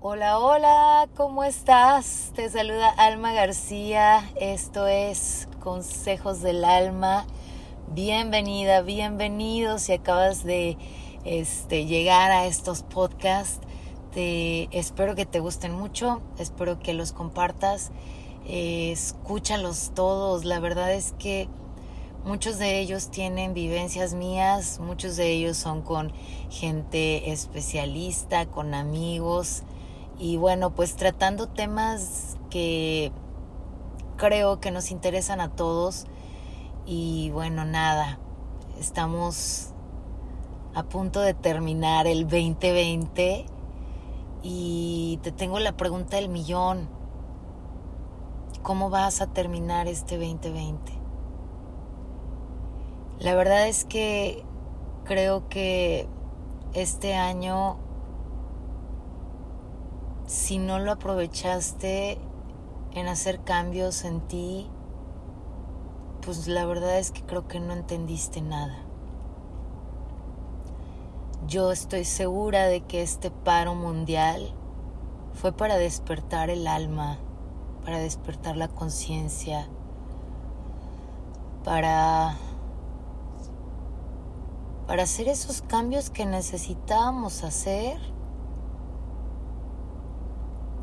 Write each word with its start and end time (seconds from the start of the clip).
Hola, 0.00 0.38
hola, 0.38 1.08
¿cómo 1.16 1.42
estás? 1.42 2.30
Te 2.36 2.48
saluda 2.48 2.88
Alma 2.88 3.32
García. 3.32 4.30
Esto 4.36 4.86
es 4.86 5.48
Consejos 5.58 6.40
del 6.40 6.64
Alma. 6.64 7.26
Bienvenida, 7.92 8.82
bienvenido 8.82 9.78
si 9.78 9.92
acabas 9.92 10.44
de 10.44 10.78
este, 11.24 11.86
llegar 11.86 12.30
a 12.30 12.46
estos 12.46 12.84
podcasts. 12.84 13.58
Te, 14.12 14.68
espero 14.70 15.16
que 15.16 15.26
te 15.26 15.40
gusten 15.40 15.72
mucho, 15.72 16.22
espero 16.38 16.78
que 16.78 16.94
los 16.94 17.10
compartas, 17.10 17.90
eh, 18.46 18.92
escúchalos 18.92 19.90
todos. 19.96 20.44
La 20.44 20.60
verdad 20.60 20.94
es 20.94 21.12
que 21.18 21.48
muchos 22.24 22.58
de 22.58 22.78
ellos 22.78 23.10
tienen 23.10 23.52
vivencias 23.52 24.14
mías, 24.14 24.78
muchos 24.78 25.16
de 25.16 25.32
ellos 25.32 25.56
son 25.56 25.82
con 25.82 26.12
gente 26.50 27.32
especialista, 27.32 28.46
con 28.46 28.74
amigos 28.74 29.64
y 30.18 30.36
bueno, 30.36 30.70
pues 30.70 30.96
tratando 30.96 31.46
temas 31.46 32.36
que 32.50 33.12
creo 34.16 34.60
que 34.60 34.70
nos 34.70 34.90
interesan 34.90 35.40
a 35.40 35.50
todos. 35.50 36.06
Y 36.86 37.30
bueno, 37.30 37.64
nada, 37.64 38.18
estamos 38.78 39.72
a 40.74 40.82
punto 40.82 41.20
de 41.20 41.34
terminar 41.34 42.06
el 42.06 42.22
2020 42.24 43.46
y 44.42 45.18
te 45.22 45.32
tengo 45.32 45.58
la 45.60 45.76
pregunta 45.76 46.16
del 46.16 46.28
millón. 46.28 46.88
¿Cómo 48.62 48.90
vas 48.90 49.20
a 49.20 49.28
terminar 49.28 49.86
este 49.86 50.16
2020? 50.16 50.92
La 53.20 53.34
verdad 53.34 53.68
es 53.68 53.84
que 53.84 54.44
creo 55.04 55.48
que 55.48 56.08
este 56.74 57.14
año 57.14 57.78
si 60.28 60.58
no 60.58 60.78
lo 60.78 60.92
aprovechaste 60.92 62.18
en 62.92 63.08
hacer 63.08 63.40
cambios 63.44 64.04
en 64.04 64.20
ti, 64.20 64.68
pues 66.20 66.48
la 66.48 66.66
verdad 66.66 66.98
es 66.98 67.12
que 67.12 67.22
creo 67.22 67.48
que 67.48 67.60
no 67.60 67.72
entendiste 67.72 68.42
nada. 68.42 68.76
Yo 71.46 71.72
estoy 71.72 72.04
segura 72.04 72.66
de 72.66 72.82
que 72.82 73.00
este 73.00 73.30
paro 73.30 73.74
mundial 73.74 74.52
fue 75.32 75.52
para 75.52 75.78
despertar 75.78 76.50
el 76.50 76.66
alma, 76.66 77.16
para 77.82 77.98
despertar 77.98 78.58
la 78.58 78.68
conciencia, 78.68 79.66
para 81.64 82.36
para 84.86 85.04
hacer 85.04 85.28
esos 85.28 85.62
cambios 85.62 86.10
que 86.10 86.26
necesitábamos 86.26 87.44
hacer 87.44 88.17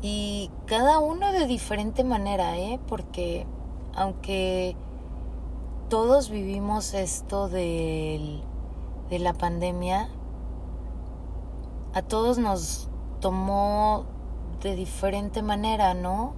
y 0.02 0.50
cada 0.66 0.98
uno 0.98 1.32
de 1.32 1.46
diferente 1.46 2.04
manera, 2.04 2.56
¿eh? 2.58 2.78
Porque 2.86 3.46
aunque 3.94 4.76
todos 5.88 6.30
vivimos 6.30 6.94
esto 6.94 7.48
de 7.48 8.40
la 9.10 9.32
pandemia, 9.32 10.08
a 11.94 12.02
todos 12.02 12.38
nos 12.38 12.88
tomó 13.20 14.04
de 14.62 14.76
diferente 14.76 15.42
manera, 15.42 15.94
¿no? 15.94 16.34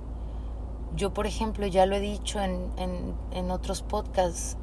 Yo, 0.94 1.12
por 1.12 1.26
ejemplo, 1.26 1.66
ya 1.66 1.84
lo 1.86 1.96
he 1.96 2.00
dicho 2.00 2.40
en, 2.40 2.70
en, 2.76 3.14
en 3.32 3.50
otros 3.50 3.82
podcasts, 3.82 4.56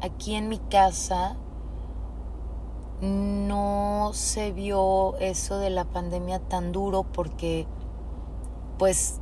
aquí 0.00 0.34
en 0.34 0.48
mi 0.48 0.58
casa 0.58 1.36
no 3.00 4.10
se 4.12 4.52
vio 4.52 5.16
eso 5.18 5.58
de 5.58 5.70
la 5.70 5.84
pandemia 5.84 6.38
tan 6.38 6.72
duro 6.72 7.02
porque 7.04 7.66
pues 8.80 9.20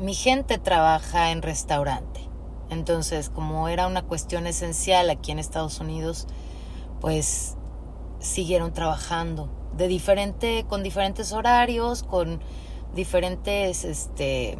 mi 0.00 0.12
gente 0.12 0.58
trabaja 0.58 1.30
en 1.30 1.40
restaurante. 1.40 2.28
Entonces, 2.68 3.30
como 3.30 3.68
era 3.68 3.86
una 3.86 4.02
cuestión 4.02 4.48
esencial 4.48 5.08
aquí 5.08 5.30
en 5.30 5.38
Estados 5.38 5.78
Unidos, 5.78 6.26
pues 7.00 7.56
siguieron 8.18 8.72
trabajando 8.72 9.48
de 9.76 9.86
diferente 9.86 10.66
con 10.68 10.82
diferentes 10.82 11.32
horarios, 11.32 12.02
con 12.02 12.40
diferentes 12.92 13.84
este 13.84 14.58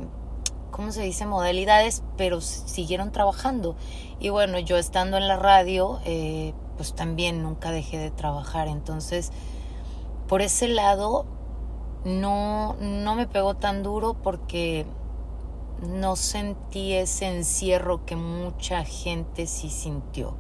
¿cómo 0.71 0.93
se 0.93 1.03
dice? 1.03 1.27
modalidades, 1.27 2.05
pero 2.17 2.41
siguieron 2.41 3.11
trabajando. 3.11 3.75
Y 4.21 4.29
bueno, 4.29 4.61
yo 4.61 4.77
estando 4.77 5.17
en 5.17 5.27
la 5.27 5.37
radio, 5.37 5.99
eh, 6.05 6.55
pues 6.77 6.95
también 6.95 7.43
nunca 7.43 7.73
dejé 7.73 7.99
de 7.99 8.13
trabajar. 8.13 8.69
Entonces, 8.69 9.33
por 10.29 10.43
ese 10.43 10.69
lado, 10.69 11.27
no, 12.09 12.75
no 12.81 13.15
me 13.15 13.27
pegó 13.27 13.55
tan 13.55 13.83
duro 13.83 14.15
porque 14.15 14.87
no 15.87 16.17
sentí 16.17 16.95
ese 16.95 17.29
encierro 17.29 18.05
que 18.05 18.17
mucha 18.17 18.85
gente 18.85 19.47
sí 19.47 19.71
sintió 19.71 20.35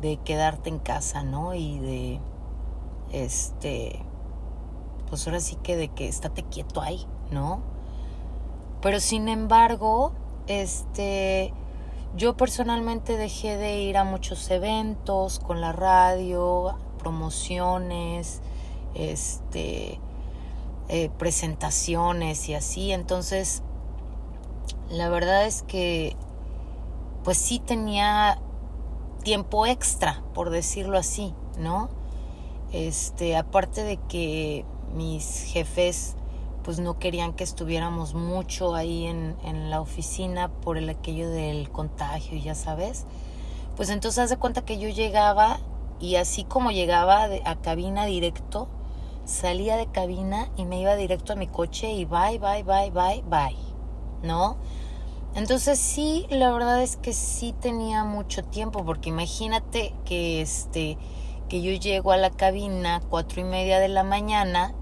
de 0.00 0.18
quedarte 0.18 0.68
en 0.68 0.78
casa, 0.78 1.22
¿no? 1.22 1.54
Y 1.54 1.78
de 1.78 2.20
este 3.12 4.04
pues 5.08 5.26
ahora 5.26 5.40
sí 5.40 5.56
que 5.62 5.76
de 5.76 5.88
que 5.88 6.08
estate 6.08 6.42
quieto 6.42 6.80
ahí, 6.80 7.06
¿no? 7.30 7.60
Pero 8.80 8.98
sin 8.98 9.28
embargo, 9.28 10.12
este 10.46 11.52
yo 12.16 12.36
personalmente 12.36 13.16
dejé 13.16 13.56
de 13.56 13.82
ir 13.82 13.96
a 13.96 14.04
muchos 14.04 14.50
eventos 14.50 15.38
con 15.38 15.60
la 15.60 15.72
radio, 15.72 16.76
promociones, 16.98 18.42
este 18.94 20.00
eh, 20.94 21.08
presentaciones 21.16 22.50
y 22.50 22.54
así. 22.54 22.92
Entonces, 22.92 23.62
la 24.90 25.08
verdad 25.08 25.46
es 25.46 25.62
que, 25.62 26.14
pues 27.24 27.38
sí 27.38 27.60
tenía 27.60 28.38
tiempo 29.24 29.64
extra, 29.64 30.22
por 30.34 30.50
decirlo 30.50 30.98
así, 30.98 31.32
¿no? 31.58 31.88
Este, 32.72 33.38
aparte 33.38 33.84
de 33.84 33.96
que 34.06 34.66
mis 34.94 35.44
jefes 35.44 36.14
pues 36.62 36.78
no 36.78 36.98
querían 36.98 37.32
que 37.32 37.42
estuviéramos 37.42 38.12
mucho 38.12 38.74
ahí 38.74 39.06
en, 39.06 39.34
en 39.44 39.70
la 39.70 39.80
oficina 39.80 40.48
por 40.48 40.76
el 40.76 40.90
aquello 40.90 41.30
del 41.30 41.70
contagio, 41.70 42.38
ya 42.38 42.54
sabes. 42.54 43.06
Pues 43.78 43.88
entonces 43.88 44.24
haz 44.24 44.28
de 44.28 44.36
cuenta 44.36 44.62
que 44.62 44.78
yo 44.78 44.90
llegaba 44.90 45.58
y 46.00 46.16
así 46.16 46.44
como 46.44 46.70
llegaba 46.70 47.30
a 47.46 47.56
cabina 47.62 48.04
directo, 48.04 48.68
salía 49.24 49.76
de 49.76 49.86
cabina 49.86 50.50
y 50.56 50.64
me 50.64 50.80
iba 50.80 50.96
directo 50.96 51.32
a 51.32 51.36
mi 51.36 51.46
coche 51.46 51.92
y 51.92 52.04
bye, 52.04 52.38
bye, 52.38 52.62
bye, 52.62 52.90
bye, 52.90 53.22
bye, 53.26 53.56
¿no? 54.22 54.56
Entonces 55.34 55.78
sí, 55.78 56.26
la 56.28 56.52
verdad 56.52 56.82
es 56.82 56.96
que 56.96 57.12
sí 57.12 57.54
tenía 57.58 58.04
mucho 58.04 58.44
tiempo, 58.44 58.84
porque 58.84 59.08
imagínate 59.08 59.94
que 60.04 60.42
este 60.42 60.98
que 61.48 61.60
yo 61.62 61.72
llego 61.72 62.12
a 62.12 62.16
la 62.16 62.30
cabina 62.30 63.00
cuatro 63.10 63.40
y 63.40 63.44
media 63.44 63.78
de 63.78 63.88
la 63.88 64.04
mañana 64.04 64.74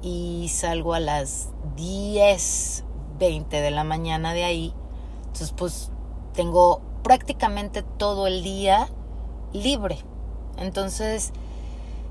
y 0.00 0.48
salgo 0.48 0.94
a 0.94 1.00
las 1.00 1.48
diez, 1.76 2.84
veinte 3.18 3.60
de 3.60 3.70
la 3.70 3.84
mañana 3.84 4.32
de 4.32 4.44
ahí. 4.44 4.74
Entonces 5.26 5.52
pues 5.56 5.90
tengo 6.34 6.80
prácticamente 7.02 7.82
todo 7.82 8.26
el 8.26 8.42
día 8.42 8.88
libre. 9.52 9.98
Entonces 10.56 11.32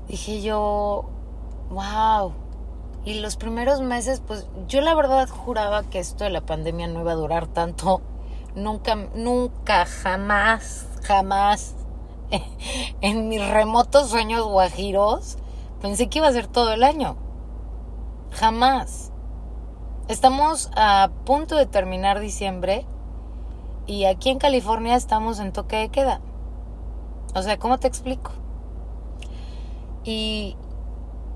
dije 0.06 0.42
yo, 0.42 1.08
wow. 1.70 2.32
Y 3.04 3.20
los 3.20 3.36
primeros 3.36 3.80
meses, 3.80 4.22
pues 4.26 4.46
yo 4.66 4.80
la 4.80 4.94
verdad 4.94 5.28
juraba 5.28 5.84
que 5.84 5.98
esto 5.98 6.24
de 6.24 6.30
la 6.30 6.42
pandemia 6.42 6.88
no 6.88 7.00
iba 7.00 7.12
a 7.12 7.16
durar 7.16 7.46
tanto. 7.46 8.02
Nunca, 8.54 8.96
nunca, 9.14 9.86
jamás, 9.86 10.86
jamás, 11.04 11.74
en 13.00 13.28
mis 13.28 13.46
remotos 13.48 14.10
sueños 14.10 14.46
guajiros, 14.46 15.38
pensé 15.80 16.08
que 16.08 16.18
iba 16.18 16.28
a 16.28 16.32
ser 16.32 16.46
todo 16.46 16.72
el 16.72 16.82
año. 16.82 17.16
Jamás. 18.32 19.12
Estamos 20.08 20.70
a 20.74 21.10
punto 21.24 21.56
de 21.56 21.66
terminar 21.66 22.20
diciembre 22.20 22.86
y 23.86 24.04
aquí 24.04 24.30
en 24.30 24.38
California 24.38 24.96
estamos 24.96 25.38
en 25.38 25.52
toque 25.52 25.76
de 25.76 25.88
queda. 25.88 26.20
O 27.34 27.42
sea, 27.42 27.58
¿cómo 27.58 27.78
te 27.78 27.88
explico? 27.88 28.32
Y, 30.04 30.56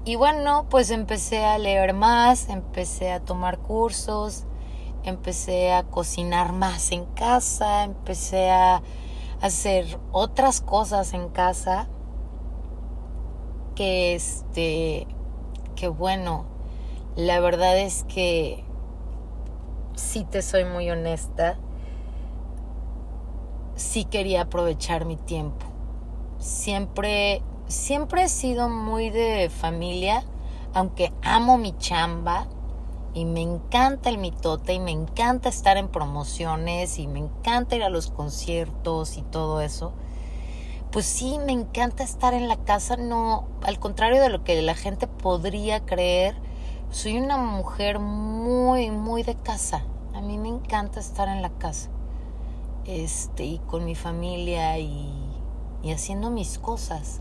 y 0.04 0.16
bueno, 0.16 0.66
pues 0.68 0.90
empecé 0.90 1.44
a 1.44 1.58
leer 1.58 1.94
más, 1.94 2.48
empecé 2.48 3.12
a 3.12 3.20
tomar 3.20 3.58
cursos, 3.58 4.44
empecé 5.04 5.72
a 5.72 5.84
cocinar 5.84 6.52
más 6.52 6.90
en 6.90 7.04
casa, 7.06 7.84
empecé 7.84 8.50
a 8.50 8.82
hacer 9.40 9.98
otras 10.10 10.60
cosas 10.60 11.14
en 11.14 11.28
casa 11.28 11.88
que 13.74 14.14
este 14.14 15.06
que 15.76 15.88
bueno, 15.88 16.46
la 17.16 17.40
verdad 17.40 17.78
es 17.78 18.04
que 18.04 18.64
si 19.94 20.24
te 20.24 20.42
soy 20.42 20.64
muy 20.64 20.90
honesta, 20.90 21.58
sí 23.76 24.04
quería 24.04 24.42
aprovechar 24.42 25.04
mi 25.04 25.16
tiempo. 25.16 25.66
Siempre 26.38 27.42
siempre 27.72 28.24
he 28.24 28.28
sido 28.28 28.68
muy 28.68 29.10
de 29.10 29.50
familia, 29.50 30.24
aunque 30.74 31.12
amo 31.22 31.58
mi 31.58 31.76
chamba, 31.78 32.46
y 33.14 33.24
me 33.24 33.42
encanta 33.42 34.08
el 34.08 34.18
mitote 34.18 34.72
y 34.72 34.80
me 34.80 34.90
encanta 34.90 35.48
estar 35.48 35.76
en 35.76 35.88
promociones 35.88 36.98
y 36.98 37.06
me 37.06 37.18
encanta 37.18 37.76
ir 37.76 37.82
a 37.82 37.90
los 37.90 38.10
conciertos 38.10 39.18
y 39.18 39.22
todo 39.22 39.60
eso, 39.60 39.92
pues 40.90 41.06
sí, 41.06 41.38
me 41.44 41.52
encanta 41.52 42.04
estar 42.04 42.34
en 42.34 42.48
la 42.48 42.56
casa, 42.56 42.96
no, 42.96 43.48
al 43.62 43.78
contrario 43.78 44.20
de 44.20 44.28
lo 44.28 44.44
que 44.44 44.60
la 44.62 44.74
gente 44.74 45.06
podría 45.06 45.80
creer, 45.80 46.36
soy 46.90 47.18
una 47.18 47.38
mujer 47.38 47.98
muy, 47.98 48.90
muy 48.90 49.22
de 49.22 49.34
casa. 49.34 49.84
A 50.14 50.20
mí 50.20 50.36
me 50.36 50.48
encanta 50.48 51.00
estar 51.00 51.28
en 51.28 51.40
la 51.40 51.48
casa. 51.48 51.88
Este, 52.84 53.44
y 53.44 53.58
con 53.60 53.86
mi 53.86 53.94
familia 53.94 54.78
y, 54.78 55.10
y 55.82 55.92
haciendo 55.92 56.30
mis 56.30 56.58
cosas. 56.58 57.20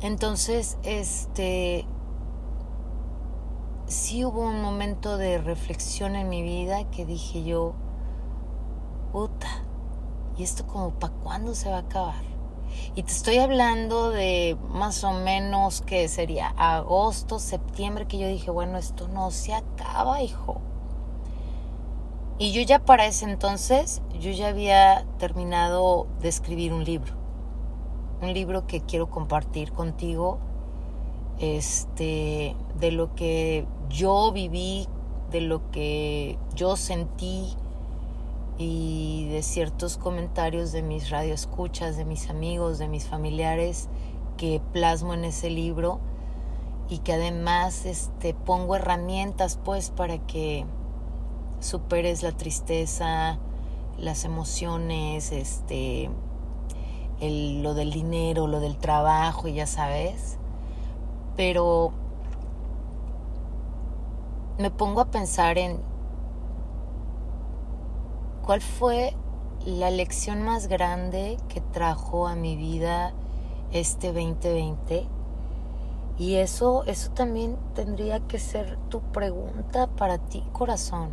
Entonces, 0.00 0.78
este, 0.84 1.84
sí 3.86 4.24
hubo 4.24 4.42
un 4.42 4.62
momento 4.62 5.16
de 5.16 5.38
reflexión 5.38 6.14
en 6.14 6.28
mi 6.28 6.42
vida 6.42 6.88
que 6.90 7.04
dije 7.04 7.42
yo, 7.42 7.74
puta, 9.12 9.64
¿y 10.36 10.44
esto 10.44 10.66
como 10.66 10.90
para 10.90 11.12
cuándo 11.14 11.54
se 11.54 11.68
va 11.68 11.76
a 11.76 11.80
acabar? 11.80 12.28
Y 12.94 13.02
te 13.02 13.10
estoy 13.10 13.38
hablando 13.38 14.10
de 14.10 14.56
más 14.68 15.02
o 15.02 15.12
menos 15.12 15.80
que 15.80 16.06
sería 16.06 16.48
agosto, 16.56 17.40
septiembre, 17.40 18.06
que 18.06 18.18
yo 18.18 18.28
dije, 18.28 18.52
bueno, 18.52 18.78
esto 18.78 19.08
no 19.08 19.32
se 19.32 19.54
acaba, 19.54 20.22
hijo. 20.22 20.60
Y 22.38 22.52
yo 22.52 22.62
ya 22.62 22.78
para 22.78 23.06
ese 23.06 23.24
entonces, 23.24 24.00
yo 24.20 24.30
ya 24.30 24.48
había 24.48 25.04
terminado 25.18 26.06
de 26.20 26.28
escribir 26.28 26.72
un 26.72 26.84
libro. 26.84 27.17
Un 28.20 28.34
libro 28.34 28.66
que 28.66 28.80
quiero 28.80 29.08
compartir 29.10 29.72
contigo 29.72 30.38
este, 31.38 32.56
de 32.80 32.90
lo 32.90 33.14
que 33.14 33.64
yo 33.88 34.32
viví, 34.32 34.88
de 35.30 35.40
lo 35.40 35.70
que 35.70 36.36
yo 36.54 36.76
sentí 36.76 37.54
y 38.58 39.28
de 39.28 39.42
ciertos 39.42 39.96
comentarios 39.96 40.72
de 40.72 40.82
mis 40.82 41.10
radioescuchas, 41.10 41.96
de 41.96 42.04
mis 42.04 42.28
amigos, 42.28 42.78
de 42.78 42.88
mis 42.88 43.06
familiares 43.06 43.88
que 44.36 44.60
plasmo 44.72 45.14
en 45.14 45.24
ese 45.24 45.48
libro 45.48 46.00
y 46.88 46.98
que 46.98 47.12
además 47.12 47.86
este, 47.86 48.34
pongo 48.34 48.74
herramientas 48.74 49.60
pues 49.64 49.90
para 49.90 50.18
que 50.18 50.64
superes 51.60 52.22
la 52.22 52.32
tristeza, 52.32 53.38
las 53.96 54.24
emociones, 54.24 55.30
este, 55.30 56.10
el, 57.20 57.62
lo 57.62 57.74
del 57.74 57.90
dinero, 57.90 58.46
lo 58.46 58.60
del 58.60 58.76
trabajo, 58.76 59.48
ya 59.48 59.66
sabes. 59.66 60.38
Pero 61.36 61.92
me 64.58 64.70
pongo 64.70 65.00
a 65.00 65.06
pensar 65.06 65.56
en 65.58 65.80
cuál 68.44 68.60
fue 68.60 69.14
la 69.64 69.90
lección 69.90 70.42
más 70.42 70.68
grande 70.68 71.36
que 71.48 71.60
trajo 71.60 72.26
a 72.26 72.34
mi 72.34 72.56
vida 72.56 73.12
este 73.70 74.08
2020 74.08 75.06
y 76.18 76.36
eso 76.36 76.82
eso 76.86 77.12
también 77.12 77.56
tendría 77.74 78.18
que 78.20 78.38
ser 78.38 78.76
tu 78.88 79.00
pregunta 79.00 79.86
para 79.86 80.18
ti 80.18 80.42
corazón. 80.52 81.10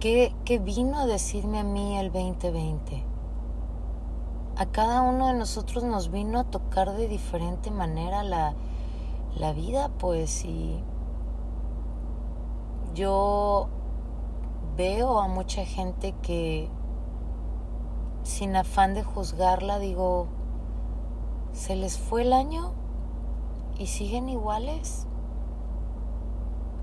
¿Qué, 0.00 0.34
¿Qué, 0.44 0.58
vino 0.58 0.98
a 0.98 1.06
decirme 1.06 1.60
a 1.60 1.64
mí 1.64 1.96
el 1.98 2.10
2020? 2.10 3.15
A 4.58 4.64
cada 4.64 5.02
uno 5.02 5.26
de 5.26 5.34
nosotros 5.34 5.84
nos 5.84 6.10
vino 6.10 6.38
a 6.38 6.44
tocar 6.44 6.92
de 6.92 7.08
diferente 7.08 7.70
manera 7.70 8.22
la, 8.22 8.54
la 9.36 9.52
vida, 9.52 9.90
pues, 9.98 10.46
y 10.46 10.82
yo 12.94 13.68
veo 14.78 15.20
a 15.20 15.28
mucha 15.28 15.66
gente 15.66 16.14
que 16.22 16.70
sin 18.22 18.56
afán 18.56 18.94
de 18.94 19.04
juzgarla 19.04 19.78
digo, 19.78 20.26
se 21.52 21.76
les 21.76 21.98
fue 21.98 22.22
el 22.22 22.32
año 22.32 22.72
y 23.78 23.88
siguen 23.88 24.30
iguales. 24.30 25.06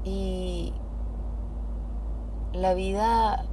Y 0.03 0.73
la 2.53 2.75
vida 2.75 3.45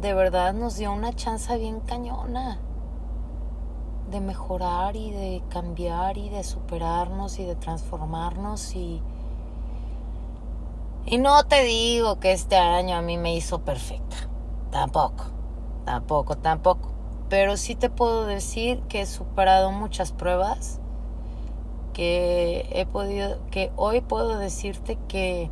de 0.00 0.14
verdad 0.14 0.54
nos 0.54 0.76
dio 0.76 0.92
una 0.92 1.12
chance 1.12 1.58
bien 1.58 1.80
cañona 1.80 2.58
de 4.10 4.20
mejorar 4.20 4.96
y 4.96 5.10
de 5.10 5.42
cambiar 5.48 6.18
y 6.18 6.28
de 6.28 6.44
superarnos 6.44 7.38
y 7.38 7.44
de 7.44 7.56
transformarnos 7.56 8.74
y 8.74 9.02
y 11.06 11.18
no 11.18 11.42
te 11.44 11.64
digo 11.64 12.20
que 12.20 12.32
este 12.32 12.56
año 12.56 12.96
a 12.96 13.02
mí 13.02 13.16
me 13.16 13.34
hizo 13.34 13.60
perfecta, 13.60 14.16
tampoco, 14.70 15.24
tampoco, 15.84 16.36
tampoco, 16.36 16.92
pero 17.28 17.56
sí 17.56 17.74
te 17.74 17.88
puedo 17.88 18.26
decir 18.26 18.80
que 18.82 19.00
he 19.00 19.06
superado 19.06 19.72
muchas 19.72 20.12
pruebas, 20.12 20.78
que 21.94 22.68
he 22.70 22.86
podido, 22.86 23.38
que 23.50 23.72
hoy 23.76 24.02
puedo 24.02 24.38
decirte 24.38 24.98
que 25.08 25.50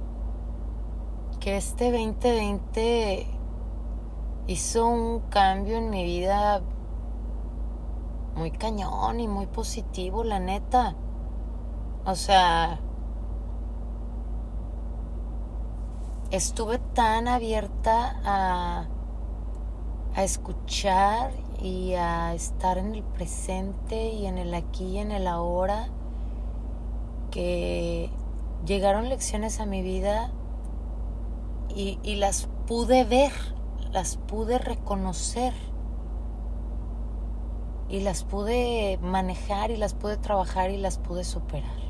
que 1.41 1.57
este 1.57 1.93
2020 1.93 3.27
hizo 4.49 4.87
un 4.87 5.21
cambio 5.31 5.77
en 5.77 5.91
mi 5.91 6.05
vida 6.05 6.61
muy 8.39 8.53
cañón 8.53 9.21
y 9.21 9.29
muy 9.29 9.47
positivo, 9.47 10.23
la 10.25 10.39
neta. 10.39 10.95
O 12.07 12.15
sea, 12.15 12.79
estuve 16.31 16.79
tan 16.79 17.27
abierta 17.29 18.21
a, 18.25 18.87
a 20.15 20.25
escuchar 20.25 21.33
y 21.61 21.95
a 21.95 22.33
estar 22.35 22.79
en 22.79 22.95
el 22.95 23.03
presente 23.03 24.13
y 24.13 24.27
en 24.27 24.39
el 24.39 24.55
aquí 24.55 24.85
y 24.85 24.99
en 24.99 25.11
el 25.11 25.27
ahora 25.27 25.89
que 27.31 28.11
llegaron 28.65 29.09
lecciones 29.09 29.61
a 29.61 29.67
mi 29.67 29.83
vida 29.83 30.31
y, 31.75 31.99
y 32.03 32.15
las 32.15 32.49
pude 32.67 33.05
ver, 33.05 33.33
las 33.91 34.17
pude 34.17 34.59
reconocer 34.59 35.53
y 37.89 38.01
las 38.01 38.25
pude 38.25 38.99
manejar 39.03 39.71
y 39.71 39.77
las 39.77 39.95
pude 39.95 40.17
trabajar 40.17 40.71
y 40.71 40.77
las 40.77 40.99
pude 40.99 41.25
superar. 41.25 41.89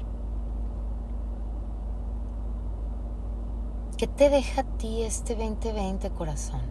¿Qué 3.97 4.07
te 4.07 4.31
deja 4.31 4.61
a 4.61 4.65
ti 4.79 5.03
este 5.03 5.35
2020 5.35 6.11
corazón? 6.11 6.63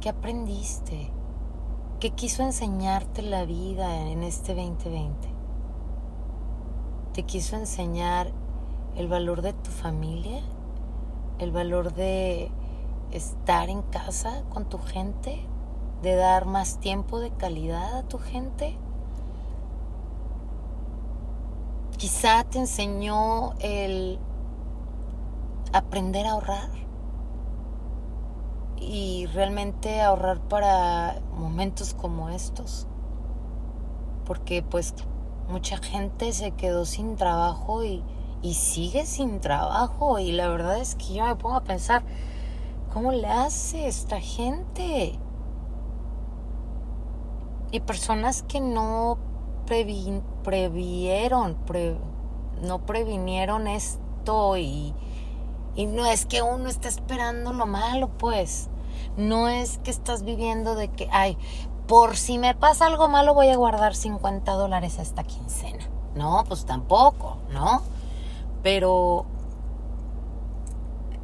¿Qué 0.00 0.08
aprendiste? 0.08 1.12
¿Qué 2.00 2.10
quiso 2.10 2.42
enseñarte 2.42 3.20
la 3.20 3.44
vida 3.44 4.08
en 4.08 4.22
este 4.22 4.54
2020? 4.54 5.28
¿Te 7.12 7.24
quiso 7.24 7.56
enseñar 7.56 8.32
el 8.96 9.06
valor 9.06 9.42
de 9.42 9.52
tu 9.52 9.70
familia? 9.70 10.40
¿El 11.38 11.52
valor 11.52 11.92
de 11.92 12.50
estar 13.10 13.68
en 13.68 13.82
casa 13.82 14.44
con 14.48 14.64
tu 14.64 14.78
gente? 14.78 15.46
De 16.02 16.16
dar 16.16 16.46
más 16.46 16.78
tiempo 16.78 17.20
de 17.20 17.30
calidad 17.30 17.98
a 17.98 18.02
tu 18.02 18.18
gente. 18.18 18.76
Quizá 21.96 22.42
te 22.44 22.58
enseñó 22.58 23.52
el 23.60 24.18
aprender 25.72 26.26
a 26.26 26.32
ahorrar 26.32 26.70
y 28.76 29.26
realmente 29.26 30.00
ahorrar 30.00 30.40
para 30.40 31.20
momentos 31.36 31.94
como 31.94 32.28
estos. 32.28 32.88
Porque 34.26 34.62
pues 34.62 34.94
mucha 35.48 35.76
gente 35.76 36.32
se 36.32 36.50
quedó 36.52 36.84
sin 36.84 37.14
trabajo 37.14 37.84
y, 37.84 38.02
y 38.42 38.54
sigue 38.54 39.06
sin 39.06 39.40
trabajo 39.40 40.18
y 40.18 40.32
la 40.32 40.48
verdad 40.48 40.78
es 40.78 40.96
que 40.96 41.14
yo 41.14 41.24
me 41.24 41.36
pongo 41.36 41.54
a 41.56 41.64
pensar, 41.64 42.02
¿cómo 42.92 43.12
le 43.12 43.28
hace 43.28 43.86
esta 43.86 44.20
gente? 44.20 45.18
Y 47.72 47.80
personas 47.80 48.42
que 48.42 48.60
no 48.60 49.18
previeron, 50.42 51.56
no 52.60 52.86
previnieron 52.86 53.66
esto 53.66 54.58
y, 54.58 54.94
y 55.74 55.86
no 55.86 56.04
es 56.04 56.26
que 56.26 56.42
uno 56.42 56.68
esté 56.68 56.88
esperando 56.88 57.54
lo 57.54 57.66
malo, 57.66 58.08
pues. 58.18 58.68
No 59.16 59.48
es 59.48 59.78
que 59.78 59.90
estás 59.90 60.22
viviendo 60.22 60.74
de 60.74 60.88
que, 60.88 61.08
ay, 61.10 61.38
por 61.88 62.16
si 62.16 62.38
me 62.38 62.54
pasa 62.54 62.86
algo 62.86 63.08
malo 63.08 63.34
voy 63.34 63.48
a 63.48 63.56
guardar 63.56 63.94
50 63.94 64.52
dólares 64.52 64.98
a 64.98 65.02
esta 65.02 65.24
quincena. 65.24 65.88
No, 66.14 66.44
pues 66.46 66.66
tampoco, 66.66 67.38
¿no? 67.50 67.82
Pero 68.62 69.24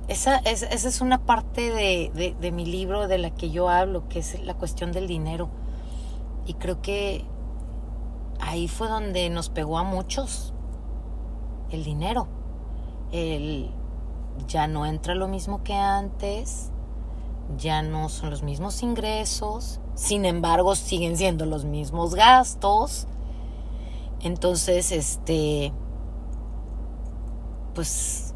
esa, 0.09 0.39
esa 0.39 0.89
es 0.89 1.01
una 1.03 1.19
parte 1.19 1.71
de, 1.71 2.35
de 2.41 2.53
mi 2.53 2.65
libro 2.65 3.07
de 3.07 3.19
la 3.19 3.31
que 3.31 3.51
yo 3.51 3.69
hablo, 3.69 4.09
que 4.09 4.21
es 4.21 4.43
la 4.43 4.55
cuestión 4.55 4.93
del 4.93 5.07
dinero 5.07 5.51
y 6.49 6.55
creo 6.55 6.81
que 6.81 7.25
ahí 8.41 8.69
fue 8.69 8.89
donde 8.89 9.29
nos 9.29 9.51
pegó 9.51 9.79
a 9.79 9.85
muchos 9.85 10.55
el 11.71 11.85
dinero. 11.85 12.27
el 13.13 13.71
ya 14.47 14.67
no 14.67 14.87
entra 14.87 15.15
lo 15.15 15.29
mismo 15.29 15.63
que 15.63 15.75
antes, 15.75 16.71
ya 17.57 17.83
no 17.83 18.09
son 18.09 18.31
los 18.31 18.43
mismos 18.43 18.83
ingresos, 18.83 19.81
sin 19.95 20.25
embargo 20.25 20.77
siguen 20.77 21.17
siendo 21.17 21.45
los 21.45 21.65
mismos 21.65 22.15
gastos. 22.15 23.09
Entonces, 24.21 24.93
este, 24.93 25.73
pues, 27.75 28.35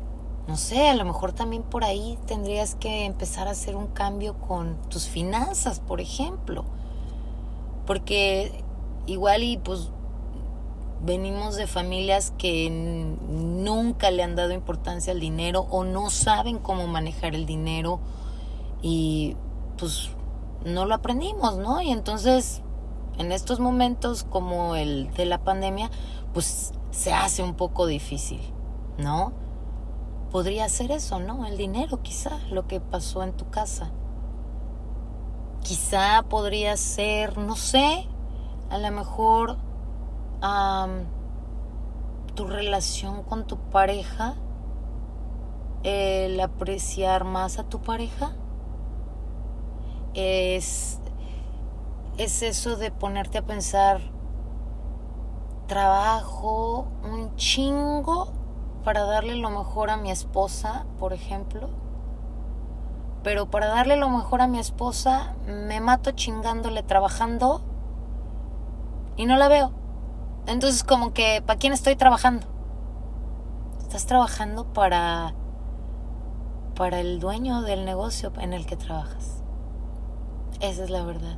no 0.49 0.57
sé, 0.57 0.89
a 0.89 0.95
lo 0.95 1.05
mejor 1.05 1.33
también 1.33 1.63
por 1.63 1.85
ahí 1.85 2.19
tendrías 2.27 2.75
que 2.75 3.05
empezar 3.05 3.49
a 3.49 3.53
hacer 3.53 3.77
un 3.77 3.87
cambio 3.87 4.35
con 4.35 4.77
tus 4.89 5.09
finanzas, 5.09 5.81
por 5.81 6.01
ejemplo. 6.01 6.65
Porque 7.87 8.65
igual 9.07 9.43
y 9.43 9.57
pues 9.57 9.91
venimos 11.03 11.57
de 11.57 11.67
familias 11.67 12.33
que 12.39 12.71
nunca 12.71 14.11
le 14.11 14.23
han 14.23 14.37
dado 14.37 14.53
importancia 14.53 15.13
al 15.13 15.21
dinero 15.21 15.67
o 15.71 15.85
no 15.85 16.11
saben 16.11 16.59
cómo 16.59 16.87
manejar 16.87 17.35
el 17.35 17.45
dinero 17.45 17.99
y 18.83 19.37
pues 19.79 20.11
no 20.65 20.87
lo 20.87 20.95
aprendimos, 20.95 21.57
¿no? 21.57 21.83
Y 21.83 21.91
entonces 21.91 22.63
en 23.19 23.33
estos 23.33 23.61
momentos 23.61 24.25
como 24.25 24.77
el 24.77 25.13
de 25.15 25.27
la 25.27 25.43
pandemia, 25.43 25.91
pues 26.33 26.73
se 26.91 27.13
hace 27.13 27.43
un 27.43 27.55
poco 27.55 27.87
difícil, 27.87 28.41
¿no? 28.99 29.33
Podría 30.31 30.69
ser 30.69 30.93
eso, 30.93 31.21
¿no? 31.21 31.47
El 31.47 31.57
dinero 31.57 32.03
quizá, 32.03 32.39
lo 32.51 32.67
que 32.67 32.81
pasó 32.81 33.23
en 33.23 33.33
tu 33.33 33.51
casa. 33.51 33.91
Quizá 35.63 36.23
podría 36.29 36.77
ser, 36.77 37.39
no 37.39 37.57
sé, 37.57 38.09
a 38.71 38.79
lo 38.79 38.91
mejor 38.91 39.57
tu 42.35 42.47
relación 42.47 43.23
con 43.23 43.47
tu 43.47 43.59
pareja, 43.71 44.35
el 45.85 46.41
apreciar 46.41 47.25
más 47.25 47.59
a 47.59 47.65
tu 47.65 47.81
pareja, 47.81 48.33
es, 50.15 51.01
es 52.19 52.43
eso 52.43 52.77
de 52.77 52.91
ponerte 52.91 53.39
a 53.39 53.43
pensar, 53.43 54.01
trabajo 55.67 56.89
un 57.05 57.35
chingo 57.37 58.33
para 58.85 59.05
darle 59.05 59.37
lo 59.37 59.51
mejor 59.51 59.91
a 59.91 59.97
mi 59.97 60.11
esposa, 60.11 60.87
por 60.99 61.13
ejemplo. 61.13 61.82
Pero 63.23 63.51
para 63.51 63.69
darle 63.69 63.97
lo 63.97 64.09
mejor 64.09 64.43
a 64.43 64.49
mi 64.49 64.59
esposa, 64.59 65.35
me 65.47 65.81
mato 65.81 66.11
chingándole 66.11 66.83
trabajando 66.83 67.63
y 69.17 69.27
no 69.27 69.37
la 69.37 69.49
veo. 69.49 69.73
Entonces 70.47 70.83
como 70.83 71.13
que, 71.13 71.43
¿para 71.45 71.59
quién 71.59 71.73
estoy 71.73 71.95
trabajando? 71.95 72.47
Estás 73.81 74.07
trabajando 74.07 74.65
para 74.73 75.35
para 76.75 77.01
el 77.01 77.21
dueño 77.21 77.63
del 77.63 77.85
negocio 77.85 78.33
en 78.41 78.53
el 78.53 78.67
que 78.67 78.77
trabajas. 78.77 79.43
Esa 80.61 80.85
es 80.85 80.91
la 80.91 81.05
verdad. 81.05 81.37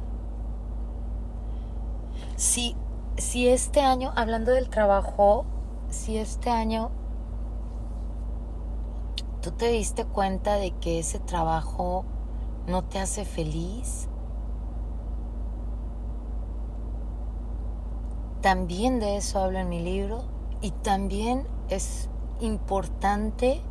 Si, 2.37 2.76
si 3.17 3.49
este 3.49 3.81
año, 3.81 4.12
hablando 4.17 4.53
del 4.53 4.69
trabajo, 4.69 5.45
si 5.88 6.19
este 6.19 6.50
año 6.50 6.91
tú 9.45 9.53
te 9.53 9.69
diste 9.69 10.07
cuenta 10.07 10.55
de 10.55 10.73
que 10.73 10.99
ese 10.99 11.21
trabajo 11.21 12.05
no 12.67 12.83
te 12.83 12.99
hace 12.99 13.25
feliz, 13.25 14.09
También 18.45 19.01
de 19.01 19.17
eso 19.17 19.39
hablo 19.39 19.59
en 19.59 19.71
mi 19.71 19.81
libro 19.81 20.23
y 20.61 20.71
también 20.71 21.47
es 21.71 22.11
importante 22.41 23.63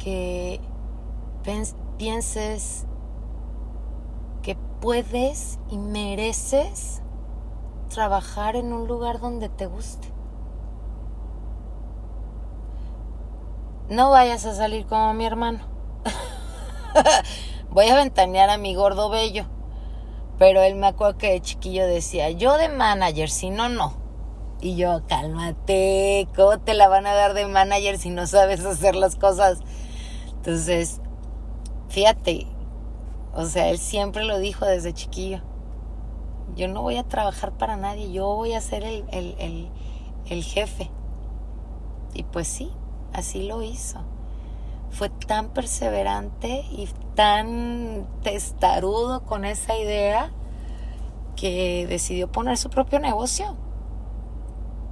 que 0.00 0.60
pienses 1.96 2.86
que 4.42 4.56
puedes 4.80 5.60
y 5.70 5.78
mereces 5.78 7.02
trabajar 7.88 8.56
en 8.56 8.72
un 8.72 8.88
lugar 8.88 9.20
donde 9.20 9.48
te 9.48 9.66
guste. 9.66 10.11
No 13.92 14.08
vayas 14.08 14.46
a 14.46 14.54
salir 14.54 14.86
como 14.86 15.12
mi 15.12 15.26
hermano. 15.26 15.58
Voy 17.70 17.90
a 17.90 17.94
ventanear 17.94 18.48
a 18.48 18.56
mi 18.56 18.74
gordo 18.74 19.10
bello. 19.10 19.44
Pero 20.38 20.62
él 20.62 20.76
me 20.76 20.86
acuerdo 20.86 21.18
que 21.18 21.32
de 21.32 21.42
chiquillo 21.42 21.86
decía, 21.86 22.30
yo 22.30 22.56
de 22.56 22.70
manager, 22.70 23.28
si 23.28 23.50
no, 23.50 23.68
no. 23.68 23.92
Y 24.62 24.76
yo, 24.76 25.02
cálmate, 25.08 26.26
¿cómo 26.34 26.58
te 26.58 26.72
la 26.72 26.88
van 26.88 27.06
a 27.06 27.12
dar 27.12 27.34
de 27.34 27.46
manager 27.46 27.98
si 27.98 28.08
no 28.08 28.26
sabes 28.26 28.64
hacer 28.64 28.94
las 28.94 29.16
cosas? 29.16 29.58
Entonces, 30.36 31.02
fíjate, 31.90 32.46
o 33.34 33.44
sea, 33.44 33.68
él 33.68 33.78
siempre 33.78 34.24
lo 34.24 34.38
dijo 34.38 34.64
desde 34.64 34.94
chiquillo. 34.94 35.42
Yo 36.56 36.66
no 36.66 36.80
voy 36.80 36.96
a 36.96 37.04
trabajar 37.04 37.52
para 37.58 37.76
nadie, 37.76 38.10
yo 38.10 38.36
voy 38.36 38.54
a 38.54 38.62
ser 38.62 38.84
el, 38.84 39.04
el, 39.10 39.68
el 40.30 40.44
jefe. 40.44 40.90
Y 42.14 42.22
pues 42.22 42.48
sí, 42.48 42.72
así 43.12 43.42
lo 43.42 43.62
hizo. 43.62 44.00
Fue 44.90 45.08
tan 45.08 45.50
perseverante 45.50 46.64
y 46.70 46.88
tan 47.14 48.06
testarudo 48.22 49.24
con 49.24 49.44
esa 49.44 49.76
idea 49.76 50.32
que 51.36 51.86
decidió 51.88 52.30
poner 52.30 52.58
su 52.58 52.70
propio 52.70 53.00
negocio. 53.00 53.56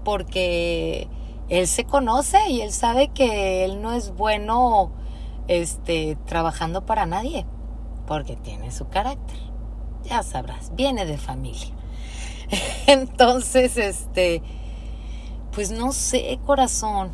Porque 0.04 1.08
él 1.48 1.66
se 1.66 1.84
conoce 1.84 2.38
y 2.48 2.62
él 2.62 2.72
sabe 2.72 3.08
que 3.08 3.64
él 3.64 3.82
no 3.82 3.92
es 3.92 4.14
bueno 4.14 4.92
este 5.48 6.16
trabajando 6.26 6.86
para 6.86 7.06
nadie, 7.06 7.44
porque 8.06 8.36
tiene 8.36 8.70
su 8.70 8.88
carácter. 8.88 9.38
Ya 10.04 10.22
sabrás, 10.22 10.74
viene 10.74 11.04
de 11.04 11.18
familia. 11.18 11.74
Entonces, 12.86 13.76
este 13.76 14.42
pues 15.52 15.70
no 15.70 15.92
sé, 15.92 16.38
corazón. 16.46 17.12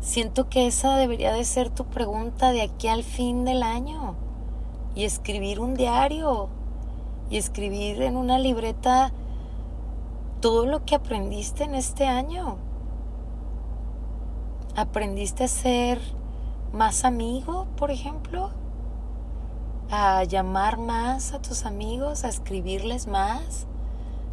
Siento 0.00 0.48
que 0.48 0.66
esa 0.66 0.96
debería 0.96 1.32
de 1.32 1.44
ser 1.44 1.68
tu 1.68 1.84
pregunta 1.84 2.52
de 2.52 2.62
aquí 2.62 2.88
al 2.88 3.04
fin 3.04 3.44
del 3.44 3.62
año. 3.62 4.14
Y 4.94 5.04
escribir 5.04 5.60
un 5.60 5.74
diario. 5.74 6.48
Y 7.28 7.36
escribir 7.36 8.00
en 8.02 8.16
una 8.16 8.38
libreta 8.38 9.12
todo 10.40 10.64
lo 10.64 10.86
que 10.86 10.94
aprendiste 10.94 11.64
en 11.64 11.74
este 11.74 12.06
año. 12.06 12.56
¿Aprendiste 14.74 15.44
a 15.44 15.48
ser 15.48 16.00
más 16.72 17.04
amigo, 17.04 17.66
por 17.76 17.90
ejemplo? 17.90 18.52
¿A 19.90 20.24
llamar 20.24 20.78
más 20.78 21.34
a 21.34 21.42
tus 21.42 21.66
amigos? 21.66 22.24
¿A 22.24 22.28
escribirles 22.28 23.06
más? 23.06 23.66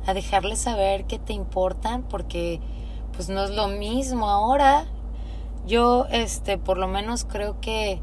¿A 0.05 0.13
dejarles 0.13 0.59
saber 0.59 1.05
que 1.05 1.19
te 1.19 1.33
importan? 1.33 2.03
Porque 2.03 2.61
pues 3.13 3.27
no 3.27 3.43
es 3.43 3.49
lo 3.49 3.67
mismo 3.67 4.29
ahora 4.29 4.85
yo, 5.67 6.05
este, 6.09 6.57
por 6.57 6.77
lo 6.77 6.87
menos 6.87 7.25
creo 7.25 7.59
que 7.59 8.01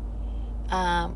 ah, 0.70 1.10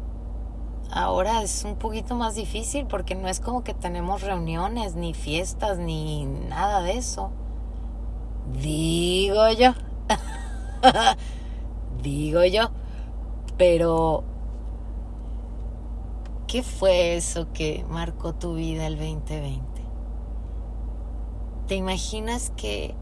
ahora 0.90 1.43
es 1.43 1.64
un 1.64 1.76
poquito 1.76 2.14
más 2.14 2.35
difícil 2.35 2.87
porque 2.87 3.14
no 3.14 3.28
es 3.28 3.40
como 3.40 3.62
que 3.62 3.75
tenemos 3.75 4.23
reuniones, 4.23 4.95
ni 4.95 5.14
fiestas, 5.14 5.78
ni 5.78 6.25
nada 6.25 6.83
de 6.83 6.97
eso. 6.97 7.31
Digo 8.61 9.50
yo. 9.50 9.75
Digo 12.02 12.45
yo. 12.45 12.71
Pero, 13.57 14.25
¿qué 16.47 16.62
fue 16.62 17.17
eso 17.17 17.52
que 17.52 17.85
marcó 17.88 18.35
tu 18.35 18.55
vida 18.55 18.87
el 18.87 18.97
2020? 18.97 19.62
¿Te 21.67 21.75
imaginas 21.75 22.50
que 22.57 22.95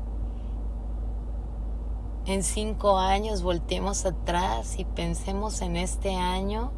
en 2.27 2.43
cinco 2.43 2.99
años 2.99 3.43
volteemos 3.43 4.05
atrás 4.05 4.79
y 4.79 4.85
pensemos 4.85 5.63
en 5.63 5.77
este 5.77 6.17
año 6.17 6.73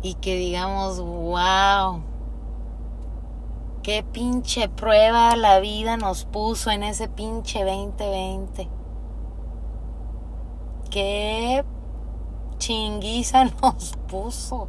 y 0.00 0.14
que 0.14 0.36
digamos, 0.36 1.00
wow, 1.00 2.02
qué 3.82 4.02
pinche 4.02 4.70
prueba 4.70 5.36
la 5.36 5.60
vida 5.60 5.98
nos 5.98 6.24
puso 6.24 6.70
en 6.70 6.82
ese 6.82 7.08
pinche 7.08 7.62
2020. 7.62 8.68
Qué 10.90 11.64
chinguiza 12.58 13.44
nos 13.62 13.94
puso. 14.08 14.68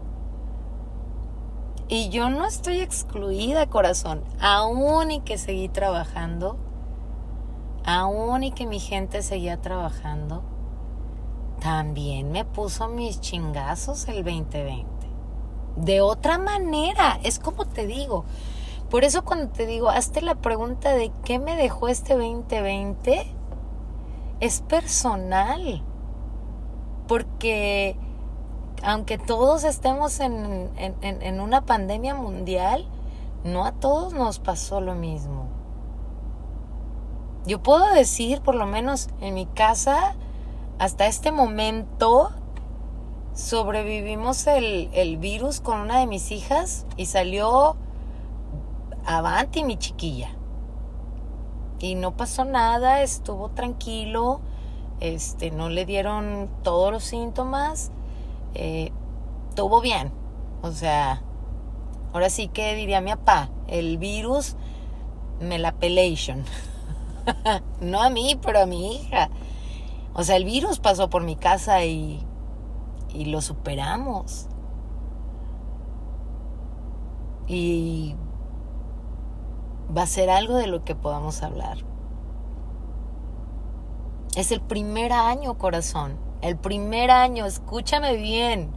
Y 1.88 2.10
yo 2.10 2.30
no 2.30 2.46
estoy 2.46 2.80
excluida, 2.80 3.68
corazón. 3.68 4.24
Aún 4.42 5.12
y 5.12 5.20
que 5.22 5.38
seguí 5.38 5.70
trabajando 5.70 6.58
aún 7.86 8.44
y 8.44 8.52
que 8.52 8.66
mi 8.66 8.80
gente 8.80 9.22
seguía 9.22 9.62
trabajando, 9.62 10.44
también 11.60 12.32
me 12.32 12.46
puso 12.46 12.88
mis 12.90 13.22
chingazos 13.22 14.08
el 14.08 14.24
2020. 14.24 14.86
De 15.78 16.02
otra 16.02 16.38
manera, 16.38 17.20
es 17.24 17.40
como 17.40 17.66
te 17.66 17.86
digo. 17.86 18.26
Por 18.90 19.04
eso 19.04 19.26
cuando 19.26 19.52
te 19.52 19.66
digo, 19.66 19.90
hazte 19.90 20.22
la 20.22 20.36
pregunta 20.36 20.94
de 20.94 21.12
qué 21.24 21.40
me 21.40 21.56
dejó 21.56 21.88
este 21.88 22.14
2020, 22.14 23.26
es 24.40 24.62
personal. 24.62 25.84
Porque 27.08 27.98
aunque 28.84 29.18
todos 29.18 29.64
estemos 29.64 30.20
en, 30.20 30.70
en, 30.78 31.42
una 31.42 31.66
pandemia 31.66 32.14
mundial, 32.14 32.88
no 33.44 33.66
a 33.66 33.72
todos 33.72 34.14
nos 34.14 34.40
pasó 34.40 34.82
lo 34.82 34.96
mismo. 34.96 35.45
Yo 37.46 37.62
puedo 37.62 37.94
decir, 37.94 38.42
por 38.42 38.56
lo 38.56 38.66
menos 38.66 39.10
en 39.22 39.36
mi 39.36 39.46
casa, 39.46 40.16
hasta 40.80 41.06
este 41.06 41.32
momento, 41.32 42.32
sobrevivimos 43.34 44.48
el, 44.48 44.90
el 44.94 45.18
virus 45.18 45.60
con 45.60 45.80
una 45.80 46.00
de 46.00 46.08
mis 46.08 46.32
hijas 46.32 46.88
y 46.98 47.06
salió 47.06 47.76
avanti 49.06 49.64
mi 49.64 49.78
chiquilla. 49.78 50.30
Y 51.80 51.96
no 51.96 52.18
pasó 52.18 52.46
nada, 52.46 53.04
estuvo 53.04 53.50
tranquilo, 53.50 54.42
este, 55.00 55.52
no 55.52 55.70
le 55.70 55.86
dieron 55.86 56.50
todos 56.64 56.92
los 56.92 57.04
síntomas, 57.04 57.92
eh, 58.56 58.92
estuvo 59.50 59.82
bien. 59.82 60.12
O 60.64 60.72
sea, 60.72 61.22
ahora 62.14 62.30
sí 62.30 62.48
que 62.48 62.74
diría 62.76 63.02
mi 63.02 63.12
papá, 63.12 63.50
el 63.68 63.98
virus 63.98 64.56
me 65.40 65.60
la 65.60 65.74
pelation. 65.74 66.44
no 67.82 68.02
a 68.02 68.10
mí, 68.10 68.40
pero 68.42 68.62
a 68.62 68.66
mi 68.66 68.96
hija. 68.96 69.30
O 70.14 70.24
sea, 70.24 70.36
el 70.36 70.46
virus 70.46 70.80
pasó 70.80 71.10
por 71.10 71.24
mi 71.24 71.36
casa 71.36 71.84
y, 71.86 72.26
y 73.14 73.26
lo 73.26 73.42
superamos. 73.42 74.48
Y 77.48 78.16
va 79.96 80.04
a 80.04 80.08
ser 80.08 80.30
algo 80.30 80.56
de 80.56 80.68
lo 80.68 80.84
que 80.84 80.96
podamos 80.96 81.44
hablar. 81.44 81.78
Es 84.36 84.52
el 84.52 84.62
primer 84.62 85.14
año, 85.14 85.58
corazón. 85.58 86.18
El 86.42 86.58
primer 86.58 87.10
año, 87.10 87.46
escúchame 87.46 88.18
bien, 88.18 88.70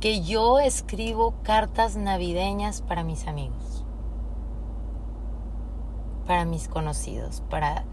que 0.00 0.20
yo 0.20 0.58
escribo 0.58 1.34
cartas 1.42 1.96
navideñas 1.96 2.82
para 2.82 3.02
mis 3.02 3.26
amigos, 3.26 3.73
para 6.26 6.44
mis 6.44 6.68
conocidos, 6.68 7.42
para, 7.50 7.84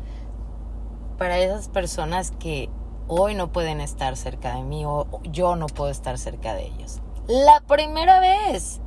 para 1.18 1.38
esas 1.40 1.68
personas 1.68 2.32
que 2.32 2.70
hoy 3.08 3.36
no 3.36 3.52
pueden 3.52 3.82
estar 3.82 4.16
cerca 4.18 4.56
de 4.56 4.64
mí 4.64 4.84
o 4.86 5.08
yo 5.24 5.56
no 5.56 5.68
puedo 5.68 5.92
estar 5.92 6.18
cerca 6.18 6.54
de 6.54 6.68
ellos. 6.68 7.02
La 7.28 7.62
primera 7.62 8.20
vez. 8.20 8.80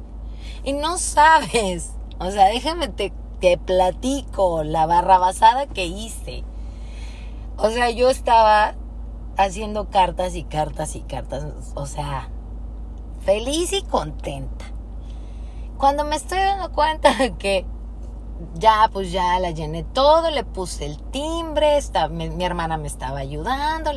Y 0.63 0.73
no 0.73 0.99
sabes 0.99 1.95
o 2.19 2.31
sea, 2.31 2.47
déjame 2.47 2.89
te, 2.89 3.13
te 3.41 3.59
platico 3.59 4.63
la 4.63 4.87
barrabasada 4.87 5.67
que 5.67 5.87
hice. 5.87 6.45
O 7.57 7.71
sea, 7.71 7.91
yo 7.91 8.09
estaba 8.09 8.75
haciendo 9.37 9.91
cartas 9.91 10.35
y 10.35 10.45
cartas 10.45 10.97
y 10.97 11.01
cartas. 11.01 11.45
O 11.75 11.87
sea, 11.87 12.29
feliz 13.25 13.73
y 13.73 13.83
contenta. 13.83 14.65
Cuando 15.77 16.05
me 16.05 16.17
estoy 16.17 16.39
dando 16.39 16.73
cuenta 16.73 17.15
de 17.15 17.35
que 17.35 17.67
ya, 18.55 18.91
pues 18.93 19.13
ya 19.13 19.39
la 19.39 19.51
llené 19.51 19.85
todo, 19.85 20.31
le 20.31 20.45
puse 20.45 20.87
el 20.87 20.99
timbre, 21.11 21.79
mi, 22.11 22.45
hermana 22.45 22.77
me 22.77 22.87
estaba 22.87 23.19
ayudando, 23.19 23.93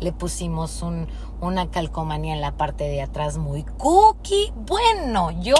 le 0.00 0.12
pusimos 0.12 0.82
un, 0.82 1.08
una 1.40 1.70
calcomanía 1.70 2.34
en 2.34 2.40
la 2.40 2.52
parte 2.52 2.84
de 2.84 3.02
atrás 3.02 3.38
muy 3.38 3.64
cookie. 3.64 4.52
Bueno, 4.56 5.30
yo 5.42 5.56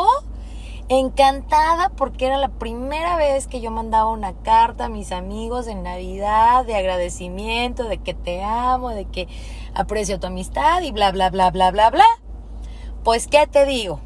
encantada 0.89 1.91
porque 1.91 2.27
era 2.27 2.37
la 2.37 2.49
primera 2.49 3.17
vez 3.17 3.47
que 3.47 3.61
yo 3.61 3.71
mandaba 3.71 4.11
una 4.11 4.33
carta 4.43 4.87
a 4.87 4.89
mis 4.89 5.13
amigos 5.13 5.69
en 5.69 5.85
Navidad 5.85 6.65
de 6.67 6.75
agradecimiento, 6.75 7.85
de 7.85 7.99
que 7.99 8.13
te 8.13 8.43
amo, 8.43 8.91
de 8.91 9.05
que 9.05 9.29
aprecio 9.75 10.19
tu 10.19 10.27
amistad 10.27 10.83
y 10.83 10.91
bla, 10.91 11.13
bla, 11.13 11.31
bla, 11.31 11.51
bla, 11.51 11.71
bla, 11.71 11.91
bla. 11.91 12.07
Pues, 13.05 13.29
¿qué 13.29 13.47
te 13.47 13.67
digo? 13.67 14.01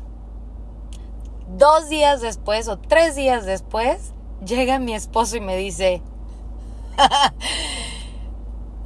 Dos 1.56 1.88
días 1.88 2.20
después 2.20 2.68
o 2.68 2.78
tres 2.78 3.14
días 3.14 3.44
después, 3.44 4.12
llega 4.44 4.78
mi 4.78 4.94
esposo 4.94 5.36
y 5.36 5.40
me 5.40 5.56
dice, 5.56 6.02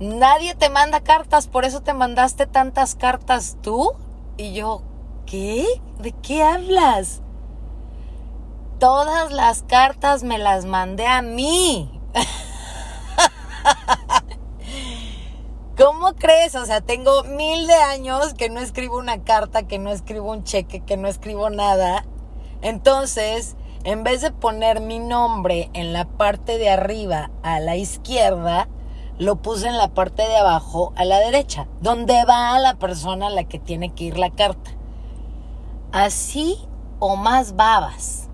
nadie 0.00 0.54
te 0.54 0.70
manda 0.70 1.00
cartas, 1.00 1.48
por 1.48 1.64
eso 1.64 1.82
te 1.82 1.94
mandaste 1.94 2.46
tantas 2.46 2.94
cartas 2.94 3.56
tú. 3.62 3.92
Y 4.36 4.54
yo, 4.54 4.82
¿qué? 5.26 5.66
¿De 5.98 6.12
qué 6.12 6.42
hablas? 6.42 7.22
todas 8.78 9.32
las 9.32 9.62
cartas 9.62 10.22
me 10.22 10.38
las 10.38 10.64
mandé 10.64 11.06
a 11.06 11.22
mí. 11.22 11.90
¿Cómo 15.76 16.14
crees? 16.14 16.54
O 16.54 16.66
sea, 16.66 16.80
tengo 16.80 17.24
mil 17.24 17.66
de 17.66 17.74
años 17.74 18.34
que 18.34 18.48
no 18.48 18.60
escribo 18.60 18.98
una 18.98 19.22
carta, 19.22 19.66
que 19.66 19.78
no 19.78 19.90
escribo 19.90 20.30
un 20.30 20.44
cheque, 20.44 20.80
que 20.80 20.96
no 20.96 21.08
escribo 21.08 21.50
nada. 21.50 22.04
Entonces, 22.62 23.56
en 23.84 24.02
vez 24.02 24.20
de 24.20 24.32
poner 24.32 24.80
mi 24.80 24.98
nombre 24.98 25.70
en 25.72 25.92
la 25.92 26.04
parte 26.04 26.58
de 26.58 26.70
arriba 26.70 27.30
a 27.42 27.60
la 27.60 27.76
izquierda, 27.76 28.68
lo 29.18 29.36
puse 29.36 29.68
en 29.68 29.76
la 29.76 29.88
parte 29.88 30.22
de 30.22 30.36
abajo 30.36 30.92
a 30.96 31.04
la 31.04 31.18
derecha, 31.18 31.68
donde 31.80 32.24
va 32.24 32.58
la 32.58 32.74
persona 32.74 33.28
a 33.28 33.30
la 33.30 33.44
que 33.44 33.58
tiene 33.58 33.92
que 33.94 34.04
ir 34.04 34.18
la 34.18 34.30
carta. 34.30 34.70
Así 35.92 36.58
o 36.98 37.16
más 37.16 37.56
babas. 37.56 38.28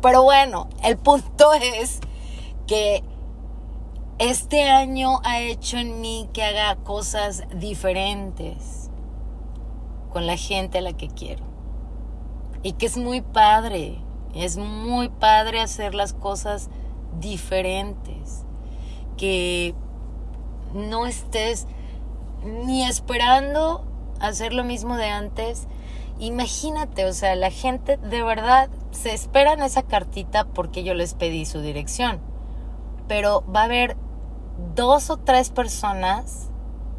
Pero 0.00 0.22
bueno, 0.22 0.68
el 0.82 0.98
punto 0.98 1.52
es 1.80 2.00
que 2.66 3.02
este 4.18 4.70
año 4.70 5.20
ha 5.24 5.40
hecho 5.40 5.78
en 5.78 6.00
mí 6.00 6.28
que 6.32 6.42
haga 6.42 6.76
cosas 6.76 7.44
diferentes 7.54 8.90
con 10.12 10.26
la 10.26 10.36
gente 10.36 10.78
a 10.78 10.82
la 10.82 10.92
que 10.92 11.08
quiero. 11.08 11.51
Y 12.62 12.72
que 12.74 12.86
es 12.86 12.96
muy 12.96 13.20
padre, 13.20 13.98
es 14.34 14.56
muy 14.56 15.08
padre 15.08 15.60
hacer 15.60 15.94
las 15.94 16.12
cosas 16.12 16.68
diferentes. 17.20 18.44
Que 19.16 19.74
no 20.74 21.06
estés 21.06 21.66
ni 22.44 22.84
esperando 22.84 23.84
hacer 24.20 24.52
lo 24.52 24.64
mismo 24.64 24.96
de 24.96 25.08
antes. 25.08 25.66
Imagínate, 26.18 27.04
o 27.06 27.12
sea, 27.12 27.34
la 27.34 27.50
gente 27.50 27.96
de 27.96 28.22
verdad 28.22 28.70
se 28.92 29.12
esperan 29.12 29.62
esa 29.62 29.82
cartita 29.82 30.44
porque 30.44 30.84
yo 30.84 30.94
les 30.94 31.14
pedí 31.14 31.44
su 31.44 31.60
dirección. 31.60 32.20
Pero 33.08 33.44
va 33.52 33.62
a 33.62 33.64
haber 33.64 33.96
dos 34.74 35.10
o 35.10 35.16
tres 35.16 35.50
personas 35.50 36.50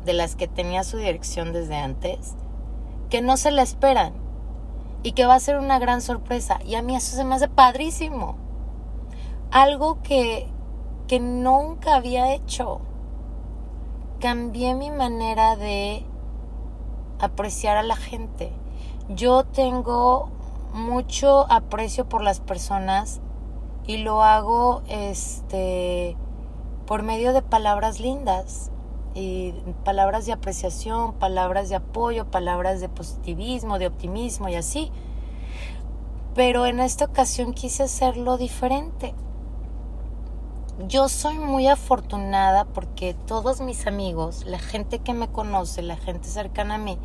de 0.06 0.14
las 0.14 0.36
que 0.36 0.48
tenía 0.48 0.84
su 0.84 0.98
dirección 0.98 1.54
desde 1.54 1.78
antes 1.78 2.36
que 3.10 3.22
no 3.22 3.38
se 3.38 3.52
la 3.52 3.62
esperan 3.62 4.23
y 5.04 5.12
que 5.12 5.26
va 5.26 5.36
a 5.36 5.40
ser 5.40 5.58
una 5.58 5.80
gran 5.80 6.02
sorpresa. 6.02 6.60
Y 6.66 6.76
a 6.76 6.82
mí 6.82 6.96
eso 6.96 7.16
se 7.16 7.26
me 7.26 7.36
hace 7.36 7.50
padrísimo. 7.50 8.38
Algo 9.52 10.02
que, 10.02 10.48
que 11.08 11.20
nunca 11.20 11.96
había 11.96 12.34
hecho. 12.34 12.80
Cambié 14.20 14.74
mi 14.74 14.90
manera 14.90 15.58
de 15.58 16.06
apreciar 17.20 17.78
a 17.78 17.84
la 17.84 17.98
gente. 17.98 18.54
Yo 19.10 19.44
tengo 19.44 20.30
mucho 20.74 21.46
aprecio 21.52 22.08
por 22.08 22.24
las 22.24 22.40
personas 22.40 23.22
y 23.86 23.98
lo 23.98 24.24
hago 24.24 24.82
este 24.88 26.18
por 26.88 27.04
medio 27.04 27.34
de 27.34 27.42
palabras 27.42 28.00
lindas 28.00 28.72
y 29.16 29.54
palabras 29.84 30.26
de 30.26 30.34
apreciación, 30.34 31.14
palabras 31.14 31.70
de 31.70 31.76
apoyo, 31.76 32.26
palabras 32.26 32.82
de 32.82 32.90
positivismo, 32.90 33.80
de 33.80 33.88
optimismo 33.88 34.50
y 34.50 34.56
así. 34.56 34.92
Pero 36.36 36.66
en 36.66 36.80
esta 36.80 37.06
ocasión 37.06 37.54
quise 37.54 37.84
hacerlo 37.84 38.38
diferente. 38.38 39.14
Yo 40.88 41.08
soy 41.08 41.38
muy 41.38 41.68
afortunada 41.68 42.66
porque 42.66 43.14
todos 43.28 43.62
mis 43.62 43.86
amigos, 43.86 44.44
la 44.46 44.58
gente 44.58 45.00
que 45.00 45.14
me 45.14 45.28
conoce, 45.28 45.84
la 45.84 45.98
gente 45.98 46.28
cercana 46.28 46.76
a 46.76 46.80
mí, 46.80 46.98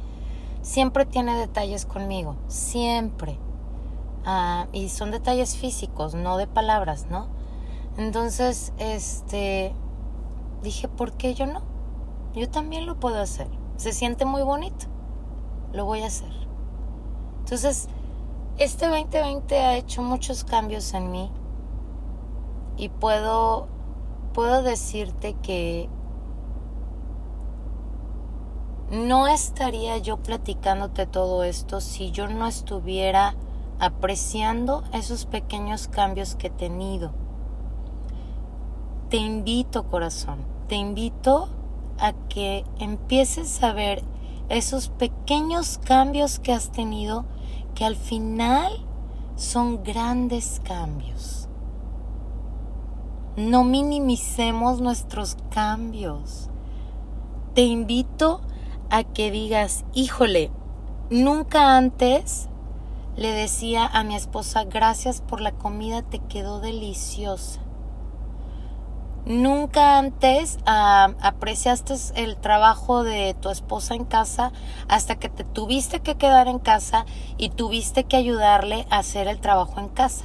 siempre 0.63 1.05
tiene 1.05 1.37
detalles 1.37 1.85
conmigo, 1.85 2.37
siempre. 2.49 3.39
Ah, 4.25 4.67
y 4.73 4.89
son 4.89 5.11
detalles 5.11 5.57
físicos, 5.57 6.15
no 6.15 6.39
de 6.39 6.47
palabras, 6.47 7.07
¿no? 7.11 7.29
Entonces, 7.99 8.73
este, 8.79 9.75
dije, 10.63 10.89
¿por 10.89 11.13
qué 11.13 11.35
yo 11.35 11.47
no? 11.47 11.68
Yo 12.39 12.49
también 12.49 12.87
lo 12.87 13.01
puedo 13.01 13.21
hacer. 13.21 13.49
Se 13.77 13.93
siente 13.93 14.25
muy 14.25 14.43
bonito. 14.43 14.87
Lo 15.73 15.85
voy 15.85 16.03
a 16.03 16.07
hacer. 16.07 16.31
Entonces, 17.41 17.89
este 18.59 18.87
2020 18.87 19.59
ha 19.59 19.77
hecho 19.77 20.03
muchos 20.03 20.45
cambios 20.45 20.95
en 20.95 21.11
mí 21.11 21.33
y 22.77 22.91
puedo 22.91 23.67
puedo 24.35 24.63
decirte 24.63 25.35
que 25.43 25.89
no 28.91 29.27
estaría 29.27 29.99
yo 29.99 30.19
platicándote 30.19 31.07
todo 31.07 31.43
esto 31.43 31.81
si 31.81 32.13
yo 32.13 32.29
no 32.29 32.47
estuviera 32.47 33.35
apreciando 33.81 34.85
esos 34.93 35.27
pequeños 35.27 35.89
cambios 35.89 36.37
que 36.37 36.47
he 36.47 36.51
tenido. 36.51 37.13
Te 39.09 39.17
invito, 39.17 39.89
corazón, 39.89 40.39
te 40.69 40.77
invito 40.77 41.49
a 41.99 42.13
que 42.29 42.65
empieces 42.79 43.63
a 43.63 43.73
ver 43.73 44.03
esos 44.49 44.89
pequeños 44.89 45.79
cambios 45.79 46.39
que 46.39 46.53
has 46.53 46.71
tenido 46.71 47.27
que 47.75 47.85
al 47.85 47.97
final 47.97 48.73
son 49.37 49.85
grandes 49.85 50.61
cambios. 50.65 51.49
No 53.37 53.63
minimicemos 53.63 54.81
nuestros 54.81 55.37
cambios. 55.51 56.51
Te 57.55 57.63
invito 57.63 58.41
a 58.91 59.05
que 59.05 59.31
digas, 59.31 59.85
híjole, 59.95 60.51
nunca 61.11 61.77
antes 61.77 62.49
le 63.17 63.33
decía 63.33 63.87
a 63.87 64.03
mi 64.03 64.17
esposa, 64.17 64.65
gracias 64.65 65.21
por 65.21 65.41
la 65.41 65.53
comida, 65.53 66.03
te 66.03 66.21
quedó 66.21 66.61
deliciosa. 66.61 67.61
Nunca 69.29 69.99
antes 69.99 70.57
ah, 70.65 71.11
apreciaste 71.21 71.93
el 72.15 72.39
trabajo 72.39 73.05
de 73.05 73.37
tu 73.39 73.51
esposa 73.51 73.95
en 73.95 74.07
casa 74.07 74.53
hasta 74.89 75.19
que 75.19 75.29
te 75.29 75.45
tuviste 75.45 76.01
que 76.01 76.17
quedar 76.17 76.49
en 76.49 76.59
casa 76.59 77.05
y 77.37 77.51
tuviste 77.51 78.05
que 78.05 78.17
ayudarle 78.17 78.87
a 78.89 79.01
hacer 79.01 79.29
el 79.29 79.39
trabajo 79.39 79.81
en 79.81 79.91
casa 79.91 80.25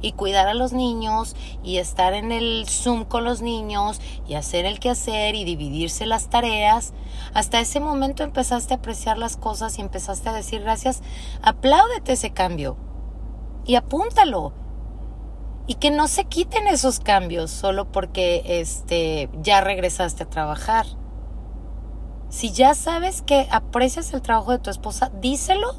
y 0.00 0.12
cuidar 0.12 0.46
a 0.46 0.54
los 0.54 0.72
niños 0.72 1.34
y 1.64 1.78
estar 1.78 2.14
en 2.14 2.30
el 2.30 2.66
Zoom 2.68 3.06
con 3.06 3.24
los 3.24 3.42
niños 3.42 4.00
y 4.28 4.34
hacer 4.34 4.66
el 4.66 4.78
quehacer 4.78 5.34
y 5.34 5.42
dividirse 5.42 6.06
las 6.06 6.30
tareas. 6.30 6.92
Hasta 7.34 7.58
ese 7.58 7.80
momento 7.80 8.22
empezaste 8.22 8.72
a 8.72 8.76
apreciar 8.76 9.18
las 9.18 9.36
cosas 9.36 9.76
y 9.78 9.80
empezaste 9.80 10.28
a 10.28 10.32
decir 10.32 10.62
gracias. 10.62 11.02
Apláudete 11.42 12.12
ese 12.12 12.30
cambio 12.30 12.76
y 13.66 13.74
apúntalo 13.74 14.52
y 15.68 15.74
que 15.74 15.90
no 15.90 16.08
se 16.08 16.24
quiten 16.24 16.66
esos 16.66 16.98
cambios 16.98 17.50
solo 17.50 17.92
porque 17.92 18.42
este 18.46 19.30
ya 19.42 19.60
regresaste 19.60 20.24
a 20.24 20.30
trabajar. 20.30 20.86
Si 22.30 22.52
ya 22.52 22.74
sabes 22.74 23.20
que 23.20 23.46
aprecias 23.50 24.12
el 24.14 24.22
trabajo 24.22 24.52
de 24.52 24.58
tu 24.58 24.70
esposa, 24.70 25.12
díselo 25.20 25.74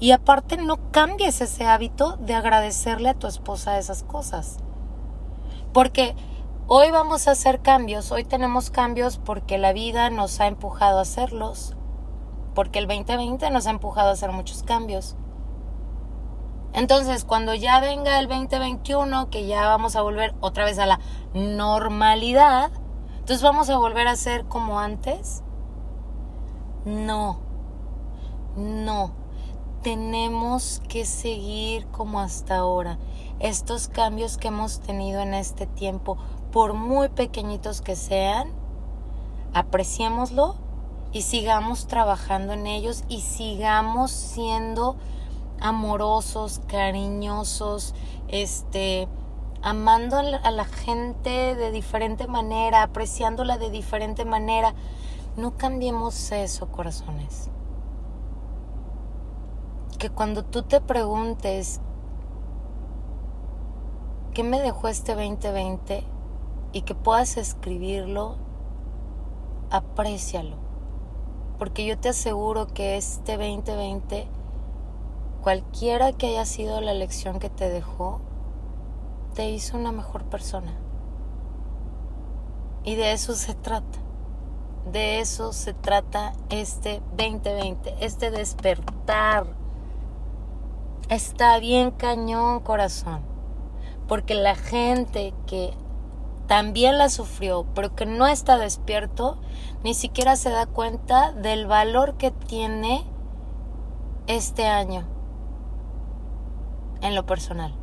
y 0.00 0.12
aparte 0.12 0.56
no 0.56 0.90
cambies 0.90 1.42
ese 1.42 1.66
hábito 1.66 2.16
de 2.16 2.34
agradecerle 2.34 3.10
a 3.10 3.18
tu 3.18 3.26
esposa 3.26 3.78
esas 3.78 4.02
cosas. 4.02 4.56
Porque 5.74 6.16
hoy 6.66 6.90
vamos 6.90 7.28
a 7.28 7.32
hacer 7.32 7.60
cambios, 7.60 8.12
hoy 8.12 8.24
tenemos 8.24 8.70
cambios 8.70 9.18
porque 9.18 9.58
la 9.58 9.74
vida 9.74 10.08
nos 10.08 10.40
ha 10.40 10.46
empujado 10.46 11.00
a 11.00 11.02
hacerlos, 11.02 11.76
porque 12.54 12.78
el 12.78 12.86
2020 12.86 13.50
nos 13.50 13.66
ha 13.66 13.70
empujado 13.70 14.08
a 14.08 14.12
hacer 14.12 14.32
muchos 14.32 14.62
cambios. 14.62 15.16
Entonces, 16.74 17.24
cuando 17.24 17.54
ya 17.54 17.78
venga 17.78 18.18
el 18.18 18.26
2021, 18.26 19.30
que 19.30 19.46
ya 19.46 19.68
vamos 19.68 19.94
a 19.94 20.02
volver 20.02 20.34
otra 20.40 20.64
vez 20.64 20.78
a 20.80 20.86
la 20.86 20.98
normalidad, 21.32 22.72
entonces 23.12 23.42
vamos 23.42 23.70
a 23.70 23.78
volver 23.78 24.08
a 24.08 24.16
ser 24.16 24.44
como 24.46 24.80
antes. 24.80 25.44
No, 26.84 27.38
no, 28.56 29.12
tenemos 29.82 30.82
que 30.88 31.04
seguir 31.04 31.86
como 31.86 32.18
hasta 32.18 32.56
ahora. 32.56 32.98
Estos 33.38 33.86
cambios 33.86 34.36
que 34.36 34.48
hemos 34.48 34.80
tenido 34.80 35.20
en 35.20 35.32
este 35.32 35.66
tiempo, 35.66 36.18
por 36.50 36.74
muy 36.74 37.08
pequeñitos 37.08 37.82
que 37.82 37.94
sean, 37.94 38.48
apreciémoslo 39.52 40.56
y 41.12 41.22
sigamos 41.22 41.86
trabajando 41.86 42.52
en 42.52 42.66
ellos 42.66 43.04
y 43.08 43.20
sigamos 43.20 44.10
siendo 44.10 44.96
amorosos, 45.60 46.60
cariñosos, 46.66 47.94
este, 48.28 49.08
amando 49.62 50.18
a 50.18 50.50
la 50.50 50.64
gente 50.64 51.54
de 51.54 51.70
diferente 51.70 52.26
manera, 52.26 52.82
apreciándola 52.82 53.56
de 53.56 53.70
diferente 53.70 54.24
manera. 54.24 54.74
No 55.36 55.56
cambiemos 55.56 56.32
eso, 56.32 56.68
corazones. 56.68 57.50
Que 59.98 60.10
cuando 60.10 60.44
tú 60.44 60.62
te 60.62 60.80
preguntes, 60.80 61.80
¿qué 64.34 64.44
me 64.44 64.60
dejó 64.60 64.88
este 64.88 65.14
2020? 65.14 66.04
Y 66.72 66.82
que 66.82 66.94
puedas 66.94 67.36
escribirlo, 67.36 68.36
aprécialo. 69.70 70.56
Porque 71.58 71.86
yo 71.86 71.98
te 71.98 72.10
aseguro 72.10 72.66
que 72.66 72.96
este 72.96 73.38
2020 73.38 74.28
cualquiera 75.44 76.14
que 76.14 76.28
haya 76.28 76.46
sido 76.46 76.80
la 76.80 76.94
lección 76.94 77.38
que 77.38 77.50
te 77.50 77.68
dejó, 77.68 78.22
te 79.34 79.50
hizo 79.50 79.76
una 79.76 79.92
mejor 79.92 80.24
persona. 80.24 80.72
Y 82.82 82.94
de 82.94 83.12
eso 83.12 83.34
se 83.34 83.52
trata. 83.54 83.98
De 84.90 85.20
eso 85.20 85.52
se 85.52 85.74
trata 85.74 86.32
este 86.48 87.02
2020, 87.18 87.94
este 88.00 88.30
despertar. 88.30 89.46
Está 91.10 91.58
bien 91.58 91.90
cañón 91.90 92.60
corazón, 92.60 93.20
porque 94.08 94.34
la 94.34 94.54
gente 94.54 95.34
que 95.46 95.74
también 96.46 96.96
la 96.96 97.10
sufrió, 97.10 97.66
pero 97.74 97.94
que 97.94 98.06
no 98.06 98.26
está 98.26 98.56
despierto, 98.56 99.42
ni 99.82 99.92
siquiera 99.92 100.36
se 100.36 100.48
da 100.48 100.64
cuenta 100.64 101.32
del 101.32 101.66
valor 101.66 102.16
que 102.16 102.30
tiene 102.30 103.04
este 104.26 104.66
año 104.66 105.13
en 107.04 107.14
lo 107.14 107.26
personal. 107.26 107.74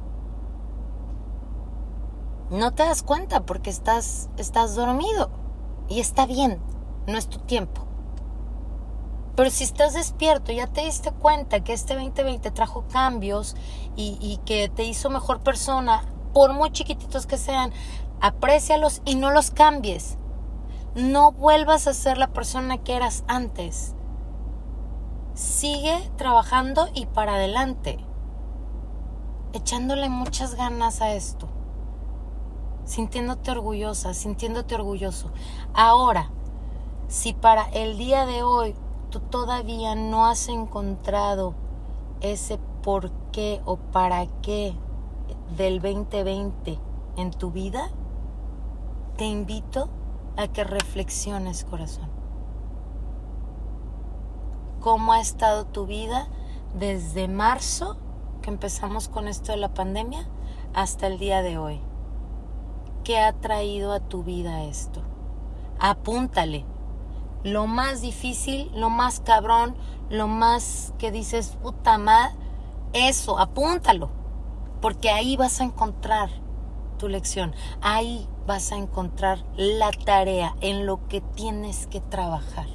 No 2.49 2.73
te 2.73 2.83
das 2.83 3.03
cuenta 3.03 3.45
porque 3.45 3.69
estás, 3.69 4.29
estás 4.35 4.75
dormido 4.75 5.29
y 5.87 6.01
está 6.01 6.25
bien, 6.25 6.59
no 7.07 7.17
es 7.17 7.29
tu 7.29 7.39
tiempo. 7.39 7.85
Pero 9.35 9.49
si 9.49 9.63
estás 9.63 9.93
despierto, 9.93 10.51
ya 10.51 10.67
te 10.67 10.81
diste 10.81 11.11
cuenta 11.11 11.63
que 11.63 11.71
este 11.71 11.93
2020 11.93 12.51
trajo 12.51 12.85
cambios 12.91 13.55
y, 13.95 14.17
y 14.19 14.37
que 14.43 14.67
te 14.67 14.83
hizo 14.83 15.09
mejor 15.09 15.41
persona, 15.41 16.03
por 16.33 16.53
muy 16.53 16.71
chiquititos 16.71 17.25
que 17.25 17.37
sean, 17.37 17.71
aprécialos 18.19 19.01
y 19.05 19.15
no 19.15 19.31
los 19.31 19.51
cambies. 19.51 20.17
No 20.93 21.31
vuelvas 21.31 21.87
a 21.87 21.93
ser 21.93 22.17
la 22.17 22.33
persona 22.33 22.79
que 22.79 22.95
eras 22.95 23.23
antes. 23.27 23.95
Sigue 25.33 26.11
trabajando 26.17 26.89
y 26.93 27.05
para 27.05 27.35
adelante 27.35 28.05
echándole 29.53 30.09
muchas 30.09 30.55
ganas 30.55 31.01
a 31.01 31.13
esto, 31.13 31.47
sintiéndote 32.85 33.51
orgullosa, 33.51 34.13
sintiéndote 34.13 34.75
orgulloso. 34.75 35.31
Ahora, 35.73 36.29
si 37.07 37.33
para 37.33 37.69
el 37.69 37.97
día 37.97 38.25
de 38.25 38.43
hoy 38.43 38.75
tú 39.09 39.19
todavía 39.19 39.95
no 39.95 40.25
has 40.25 40.47
encontrado 40.47 41.53
ese 42.21 42.57
por 42.81 43.11
qué 43.31 43.61
o 43.65 43.77
para 43.77 44.25
qué 44.41 44.75
del 45.57 45.81
2020 45.81 46.79
en 47.17 47.31
tu 47.31 47.51
vida, 47.51 47.89
te 49.17 49.25
invito 49.25 49.89
a 50.37 50.47
que 50.47 50.63
reflexiones, 50.63 51.65
corazón. 51.65 52.09
¿Cómo 54.79 55.13
ha 55.13 55.19
estado 55.19 55.65
tu 55.65 55.85
vida 55.85 56.27
desde 56.73 57.27
marzo 57.27 57.97
que 58.41 58.49
empezamos 58.49 59.07
con 59.07 59.27
esto 59.27 59.51
de 59.51 59.57
la 59.57 59.73
pandemia 59.73 60.27
hasta 60.73 61.07
el 61.07 61.17
día 61.17 61.41
de 61.41 61.57
hoy. 61.57 61.79
¿Qué 63.03 63.19
ha 63.19 63.33
traído 63.33 63.93
a 63.93 63.99
tu 63.99 64.23
vida 64.23 64.63
esto? 64.63 65.01
Apúntale. 65.79 66.65
Lo 67.43 67.65
más 67.65 68.01
difícil, 68.01 68.71
lo 68.75 68.89
más 68.89 69.19
cabrón, 69.19 69.75
lo 70.09 70.27
más 70.27 70.93
que 70.99 71.11
dices, 71.11 71.57
puta 71.61 71.97
madre, 71.97 72.35
eso, 72.93 73.39
apúntalo. 73.39 74.09
Porque 74.81 75.09
ahí 75.09 75.37
vas 75.37 75.61
a 75.61 75.63
encontrar 75.63 76.29
tu 76.97 77.07
lección. 77.07 77.55
Ahí 77.81 78.27
vas 78.45 78.71
a 78.71 78.77
encontrar 78.77 79.43
la 79.55 79.91
tarea 79.91 80.55
en 80.61 80.85
lo 80.85 81.07
que 81.07 81.21
tienes 81.21 81.87
que 81.87 82.01
trabajar. 82.01 82.67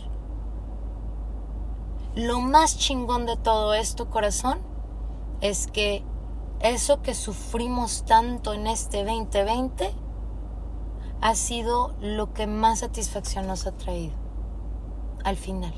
Lo 2.16 2.40
más 2.40 2.78
chingón 2.78 3.26
de 3.26 3.36
todo 3.36 3.74
esto, 3.74 4.08
corazón, 4.08 4.58
es 5.40 5.66
que 5.66 6.02
eso 6.60 7.02
que 7.02 7.14
sufrimos 7.14 8.04
tanto 8.04 8.54
en 8.54 8.66
este 8.66 9.04
2020 9.04 9.92
ha 11.20 11.34
sido 11.34 11.94
lo 12.00 12.32
que 12.32 12.46
más 12.46 12.80
satisfacción 12.80 13.46
nos 13.46 13.66
ha 13.66 13.72
traído 13.72 14.14
al 15.24 15.36
final. 15.36 15.74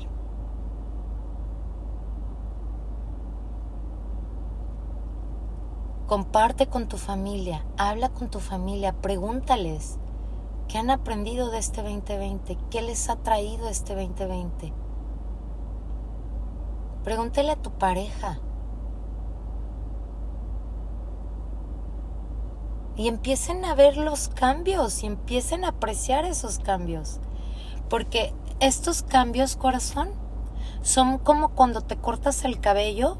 Comparte 6.07 6.67
con 6.67 6.87
tu 6.87 6.97
familia, 6.97 7.65
habla 7.77 8.09
con 8.09 8.29
tu 8.29 8.39
familia, 8.39 8.93
pregúntales 8.93 9.99
qué 10.67 10.77
han 10.77 10.89
aprendido 10.91 11.49
de 11.51 11.57
este 11.57 11.81
2020, 11.81 12.57
qué 12.69 12.81
les 12.81 13.09
ha 13.09 13.17
traído 13.17 13.67
este 13.69 13.95
2020. 13.95 14.73
Pregúntale 17.03 17.51
a 17.51 17.55
tu 17.55 17.71
pareja, 17.71 18.39
y 22.99 23.07
empiecen 23.07 23.63
a 23.63 23.75
ver 23.75 23.95
los 23.95 24.27
cambios 24.27 25.03
y 25.03 25.05
empiecen 25.05 25.63
a 25.63 25.69
apreciar 25.69 26.25
esos 26.25 26.59
cambios. 26.59 27.21
Porque 27.89 28.33
estos 28.59 29.03
cambios, 29.03 29.55
corazón, 29.55 30.09
son 30.81 31.17
como 31.17 31.55
cuando 31.55 31.79
te 31.79 31.95
cortas 31.95 32.43
el 32.43 32.59
cabello 32.59 33.17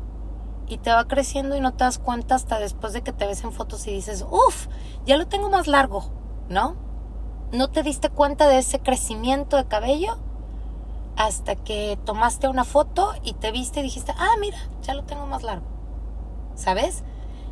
y 0.67 0.79
te 0.79 0.91
va 0.91 1.07
creciendo 1.07 1.55
y 1.55 1.61
no 1.61 1.71
te 1.71 1.85
das 1.85 1.97
cuenta 1.97 2.35
hasta 2.35 2.59
después 2.59 2.91
de 2.91 3.03
que 3.03 3.13
te 3.13 3.25
ves 3.25 3.45
en 3.45 3.53
fotos 3.53 3.87
y 3.87 3.91
dices, 3.91 4.25
uff, 4.29 4.67
ya 5.05 5.15
lo 5.15 5.29
tengo 5.29 5.49
más 5.49 5.65
largo, 5.65 6.11
¿no? 6.49 6.75
No 7.53 7.69
te 7.69 7.81
diste 7.81 8.09
cuenta 8.09 8.49
de 8.49 8.57
ese 8.57 8.81
crecimiento 8.81 9.55
de 9.55 9.65
cabello 9.65 10.17
hasta 11.15 11.55
que 11.55 11.97
tomaste 12.03 12.49
una 12.49 12.65
foto 12.65 13.13
y 13.23 13.31
te 13.31 13.53
viste 13.53 13.79
y 13.79 13.83
dijiste, 13.83 14.13
ah, 14.17 14.35
mira, 14.41 14.57
ya 14.81 14.93
lo 14.93 15.05
tengo 15.05 15.25
más 15.25 15.43
largo. 15.43 15.67
¿Sabes? 16.55 17.05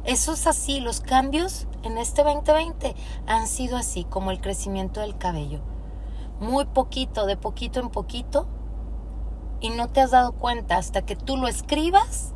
Eso 0.08 0.32
es 0.32 0.48
así, 0.48 0.80
los 0.80 1.02
cambios 1.02 1.68
en 1.84 1.98
este 1.98 2.24
2020 2.24 2.96
han 3.28 3.46
sido 3.46 3.76
así, 3.76 4.06
como 4.06 4.32
el 4.32 4.40
crecimiento 4.40 5.02
del 5.02 5.18
cabello. 5.18 5.60
Muy 6.40 6.64
poquito, 6.64 7.26
de 7.26 7.36
poquito 7.36 7.82
en 7.82 7.90
poquito, 7.90 8.48
y 9.60 9.70
no 9.70 9.90
te 9.90 10.00
has 10.00 10.12
dado 10.12 10.32
cuenta 10.32 10.78
hasta 10.78 11.02
que 11.02 11.18
tú 11.18 11.36
lo 11.36 11.50
escribas, 11.50 12.34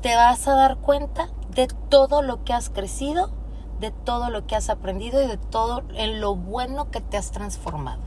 te 0.00 0.16
vas 0.16 0.48
a 0.48 0.54
dar 0.54 0.78
cuenta 0.78 1.28
de 1.50 1.66
todo 1.90 2.22
lo 2.22 2.42
que 2.42 2.54
has 2.54 2.70
crecido, 2.70 3.32
de 3.78 3.90
todo 3.90 4.30
lo 4.30 4.46
que 4.46 4.56
has 4.56 4.70
aprendido 4.70 5.22
y 5.22 5.26
de 5.26 5.36
todo 5.36 5.82
en 5.92 6.22
lo 6.22 6.36
bueno 6.36 6.90
que 6.90 7.02
te 7.02 7.18
has 7.18 7.32
transformado. 7.32 8.00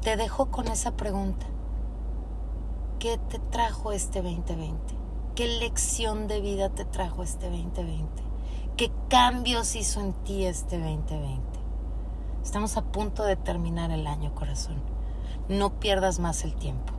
Te 0.00 0.16
dejo 0.16 0.50
con 0.50 0.66
esa 0.66 0.96
pregunta. 0.96 1.53
¿Qué 3.04 3.18
te 3.18 3.38
trajo 3.38 3.92
este 3.92 4.22
2020? 4.22 4.78
¿Qué 5.34 5.46
lección 5.46 6.26
de 6.26 6.40
vida 6.40 6.70
te 6.70 6.86
trajo 6.86 7.22
este 7.22 7.50
2020? 7.50 8.06
¿Qué 8.78 8.90
cambios 9.10 9.76
hizo 9.76 10.00
en 10.00 10.14
ti 10.24 10.46
este 10.46 10.78
2020? 10.78 11.42
Estamos 12.42 12.78
a 12.78 12.82
punto 12.82 13.22
de 13.24 13.36
terminar 13.36 13.90
el 13.90 14.06
año, 14.06 14.34
corazón. 14.34 14.82
No 15.50 15.78
pierdas 15.80 16.18
más 16.18 16.44
el 16.44 16.54
tiempo. 16.54 16.94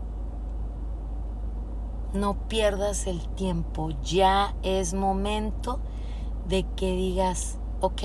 No 2.13 2.35
pierdas 2.49 3.07
el 3.07 3.27
tiempo. 3.29 3.89
Ya 4.03 4.53
es 4.61 4.93
momento 4.93 5.79
de 6.47 6.67
que 6.75 6.95
digas, 6.95 7.57
ok, 7.81 8.03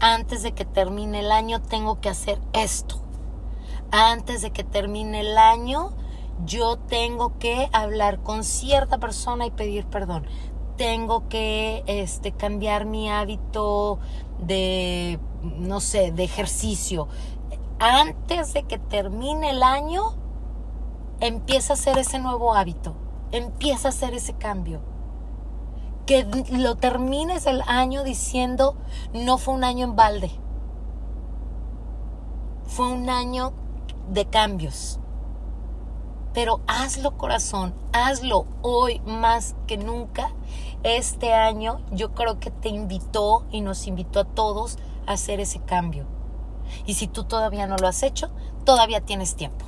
antes 0.00 0.42
de 0.42 0.52
que 0.52 0.64
termine 0.64 1.20
el 1.20 1.30
año 1.30 1.60
tengo 1.60 2.00
que 2.00 2.08
hacer 2.08 2.40
esto 2.54 3.02
antes 3.90 4.42
de 4.42 4.50
que 4.50 4.64
termine 4.64 5.20
el 5.20 5.38
año, 5.38 5.92
yo 6.44 6.78
tengo 6.78 7.38
que 7.38 7.68
hablar 7.72 8.20
con 8.22 8.44
cierta 8.44 8.98
persona 8.98 9.46
y 9.46 9.50
pedir 9.50 9.86
perdón. 9.86 10.26
Tengo 10.76 11.28
que 11.28 11.82
este, 11.86 12.32
cambiar 12.32 12.84
mi 12.84 13.10
hábito 13.10 13.98
de, 14.38 15.18
no 15.42 15.80
sé, 15.80 16.12
de 16.12 16.24
ejercicio. 16.24 17.08
Antes 17.78 18.52
de 18.52 18.64
que 18.64 18.78
termine 18.78 19.50
el 19.50 19.62
año, 19.62 20.14
empieza 21.20 21.72
a 21.72 21.76
hacer 21.76 21.96
ese 21.98 22.18
nuevo 22.18 22.54
hábito. 22.54 22.94
Empieza 23.32 23.88
a 23.88 23.90
hacer 23.90 24.12
ese 24.12 24.34
cambio. 24.34 24.80
Que 26.04 26.26
lo 26.52 26.76
termines 26.76 27.46
el 27.46 27.62
año 27.66 28.04
diciendo, 28.04 28.76
no 29.12 29.38
fue 29.38 29.54
un 29.54 29.64
año 29.64 29.86
en 29.86 29.96
balde. 29.96 30.30
Fue 32.66 32.92
un 32.92 33.08
año 33.08 33.52
de 34.10 34.26
cambios. 34.26 35.00
Pero 36.36 36.60
hazlo 36.66 37.16
corazón, 37.16 37.74
hazlo 37.94 38.44
hoy 38.60 39.00
más 39.06 39.56
que 39.66 39.78
nunca. 39.78 40.34
Este 40.82 41.32
año 41.32 41.80
yo 41.92 42.12
creo 42.12 42.38
que 42.40 42.50
te 42.50 42.68
invitó 42.68 43.46
y 43.50 43.62
nos 43.62 43.86
invitó 43.86 44.20
a 44.20 44.24
todos 44.26 44.76
a 45.06 45.12
hacer 45.12 45.40
ese 45.40 45.60
cambio. 45.60 46.06
Y 46.84 46.92
si 46.92 47.08
tú 47.08 47.24
todavía 47.24 47.66
no 47.66 47.78
lo 47.78 47.88
has 47.88 48.02
hecho, 48.02 48.28
todavía 48.66 49.00
tienes 49.00 49.34
tiempo. 49.34 49.64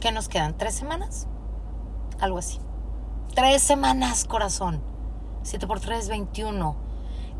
¿Qué 0.00 0.12
nos 0.12 0.30
quedan? 0.30 0.56
¿Tres 0.56 0.74
semanas? 0.74 1.28
Algo 2.18 2.38
así. 2.38 2.58
Tres 3.34 3.62
semanas, 3.62 4.24
corazón. 4.24 4.82
7 5.42 5.66
por 5.66 5.80
3, 5.80 6.08
21 6.08 6.74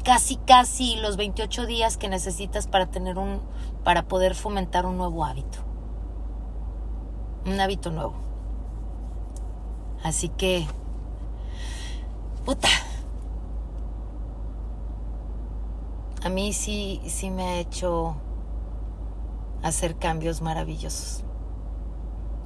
casi 0.05 0.37
casi 0.37 0.97
los 0.97 1.17
28 1.17 1.65
días 1.65 1.97
que 1.97 2.11
necesitas 2.11 2.67
para 2.67 2.91
tener 2.91 3.17
un 3.17 3.41
para 3.83 4.03
poder 4.09 4.35
fomentar 4.35 4.85
un 4.85 4.99
nuevo 4.99 5.25
hábito. 5.25 5.64
Un 7.47 7.61
hábito 7.61 7.91
nuevo. 7.91 8.15
Así 10.03 10.29
que 10.29 10.67
puta. 12.45 12.69
A 16.23 16.29
mí 16.31 16.53
sí 16.53 17.03
sí 17.07 17.31
me 17.31 17.43
ha 17.43 17.57
hecho 17.57 18.17
hacer 19.63 19.97
cambios 19.97 20.43
maravillosos. 20.43 21.25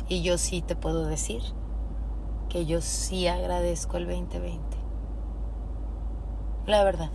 Y 0.09 0.23
yo 0.23 0.39
sí 0.39 0.63
te 0.63 0.75
puedo 0.75 1.05
decir 1.07 1.43
que 2.49 2.65
yo 2.65 2.81
sí 2.81 3.29
agradezco 3.29 3.99
el 3.99 4.07
2020. 4.07 4.79
La 6.67 6.83
verdad. 6.85 7.11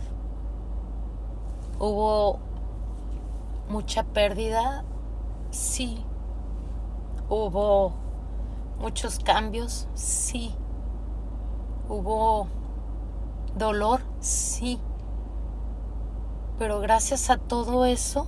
Hubo 1.78 2.38
mucha 3.68 4.04
pérdida, 4.04 4.84
sí. 5.50 6.04
Hubo 7.28 7.92
muchos 8.80 9.18
cambios, 9.18 9.88
sí. 9.94 10.54
Hubo 11.88 12.48
dolor, 13.56 14.02
sí. 14.20 14.78
Pero 16.58 16.80
gracias 16.80 17.30
a 17.30 17.36
todo 17.36 17.84
eso, 17.84 18.26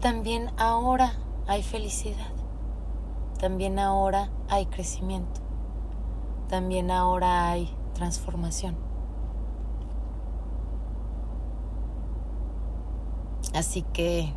también 0.00 0.50
ahora 0.58 1.12
hay 1.46 1.62
felicidad. 1.62 2.32
También 3.38 3.78
ahora 3.78 4.30
hay 4.48 4.66
crecimiento. 4.66 5.40
También 6.48 6.90
ahora 6.90 7.48
hay 7.50 7.74
transformación. 7.94 8.76
Así 13.54 13.82
que, 13.82 14.32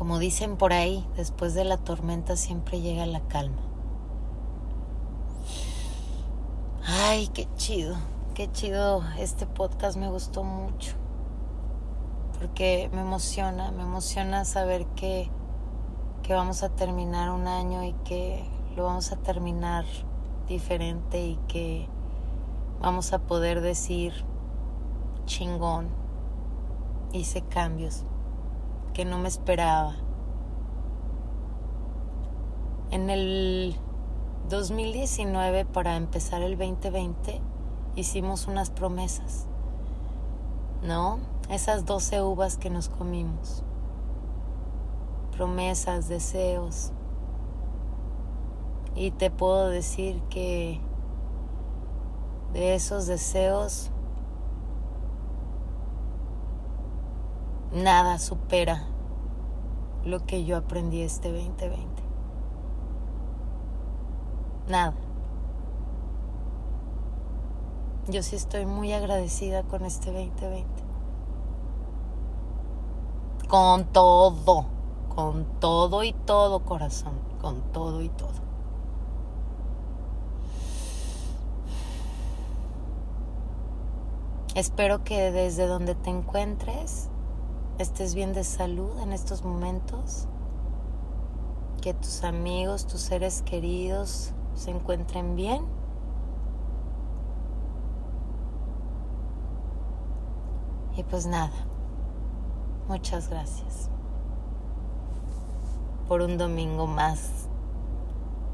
como 0.00 0.18
dicen 0.18 0.56
por 0.56 0.72
ahí, 0.72 1.06
después 1.14 1.52
de 1.52 1.62
la 1.62 1.76
tormenta 1.76 2.34
siempre 2.34 2.80
llega 2.80 3.04
la 3.04 3.20
calma. 3.20 3.58
Ay, 6.86 7.28
qué 7.34 7.46
chido, 7.56 7.96
qué 8.32 8.50
chido. 8.50 9.02
Este 9.18 9.44
podcast 9.44 9.98
me 9.98 10.08
gustó 10.08 10.42
mucho. 10.42 10.94
Porque 12.38 12.88
me 12.94 13.02
emociona, 13.02 13.72
me 13.72 13.82
emociona 13.82 14.46
saber 14.46 14.86
que, 14.96 15.30
que 16.22 16.32
vamos 16.32 16.62
a 16.62 16.70
terminar 16.70 17.28
un 17.28 17.46
año 17.46 17.84
y 17.84 17.92
que 18.06 18.42
lo 18.76 18.84
vamos 18.84 19.12
a 19.12 19.16
terminar 19.16 19.84
diferente 20.48 21.20
y 21.20 21.36
que 21.46 21.86
vamos 22.80 23.12
a 23.12 23.18
poder 23.18 23.60
decir 23.60 24.14
chingón 25.26 25.90
hice 27.12 27.42
cambios 27.42 28.06
que 29.00 29.06
no 29.06 29.16
me 29.16 29.28
esperaba. 29.28 29.94
En 32.90 33.08
el 33.08 33.74
2019, 34.50 35.64
para 35.64 35.96
empezar 35.96 36.42
el 36.42 36.58
2020, 36.58 37.40
hicimos 37.96 38.46
unas 38.46 38.68
promesas, 38.68 39.46
¿no? 40.82 41.18
Esas 41.48 41.86
12 41.86 42.20
uvas 42.20 42.58
que 42.58 42.68
nos 42.68 42.90
comimos. 42.90 43.62
Promesas, 45.34 46.06
deseos. 46.08 46.92
Y 48.94 49.12
te 49.12 49.30
puedo 49.30 49.68
decir 49.70 50.20
que 50.28 50.78
de 52.52 52.74
esos 52.74 53.06
deseos 53.06 53.89
nada 57.72 58.18
supera 58.18 58.84
lo 60.04 60.24
que 60.26 60.44
yo 60.44 60.56
aprendí 60.56 61.02
este 61.02 61.32
2020. 61.32 62.02
Nada. 64.68 64.94
Yo 68.08 68.22
sí 68.22 68.36
estoy 68.36 68.66
muy 68.66 68.92
agradecida 68.92 69.62
con 69.62 69.84
este 69.84 70.10
2020. 70.10 70.68
Con 73.48 73.84
todo, 73.86 74.66
con 75.14 75.44
todo 75.60 76.02
y 76.02 76.12
todo 76.12 76.64
corazón, 76.64 77.14
con 77.40 77.60
todo 77.72 78.00
y 78.00 78.08
todo. 78.08 78.30
Espero 84.54 85.04
que 85.04 85.30
desde 85.30 85.66
donde 85.66 85.94
te 85.94 86.10
encuentres 86.10 87.08
estés 87.82 88.14
bien 88.14 88.32
de 88.32 88.44
salud 88.44 88.98
en 89.00 89.12
estos 89.12 89.44
momentos, 89.44 90.26
que 91.80 91.94
tus 91.94 92.24
amigos, 92.24 92.86
tus 92.86 93.00
seres 93.00 93.42
queridos 93.42 94.32
se 94.54 94.70
encuentren 94.70 95.34
bien. 95.34 95.64
Y 100.96 101.02
pues 101.04 101.26
nada, 101.26 101.52
muchas 102.88 103.30
gracias 103.30 103.88
por 106.06 106.20
un 106.20 106.36
domingo 106.36 106.86
más 106.86 107.48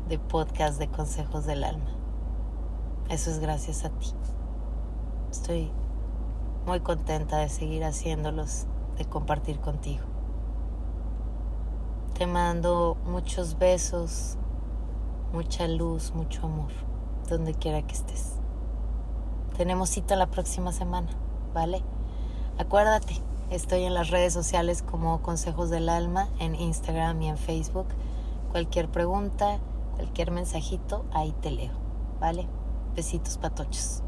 de 0.08 0.18
podcast 0.18 0.78
de 0.78 0.88
consejos 0.88 1.46
del 1.46 1.64
alma. 1.64 1.90
Eso 3.08 3.30
es 3.30 3.40
gracias 3.40 3.84
a 3.84 3.88
ti. 3.88 4.12
Estoy 5.30 5.72
muy 6.66 6.80
contenta 6.80 7.38
de 7.38 7.48
seguir 7.48 7.82
haciéndolos, 7.82 8.66
de 8.96 9.04
compartir 9.04 9.60
contigo. 9.60 10.04
Te 12.14 12.26
mando 12.26 12.96
muchos 13.04 13.58
besos, 13.58 14.36
mucha 15.32 15.68
luz, 15.68 16.12
mucho 16.14 16.46
amor, 16.46 16.70
donde 17.28 17.54
quiera 17.54 17.82
que 17.82 17.94
estés. 17.94 18.36
Tenemos 19.56 19.90
cita 19.90 20.16
la 20.16 20.26
próxima 20.26 20.72
semana, 20.72 21.08
¿vale? 21.52 21.82
Acuérdate, 22.58 23.22
estoy 23.50 23.84
en 23.84 23.94
las 23.94 24.10
redes 24.10 24.32
sociales 24.32 24.82
como 24.82 25.20
Consejos 25.22 25.68
del 25.70 25.88
Alma, 25.88 26.28
en 26.38 26.54
Instagram 26.54 27.20
y 27.22 27.28
en 27.28 27.36
Facebook. 27.36 27.86
Cualquier 28.50 28.88
pregunta, 28.90 29.58
cualquier 29.94 30.30
mensajito, 30.30 31.04
ahí 31.12 31.34
te 31.42 31.50
leo, 31.50 31.74
¿vale? 32.18 32.48
Besitos 32.94 33.36
patochos. 33.36 34.02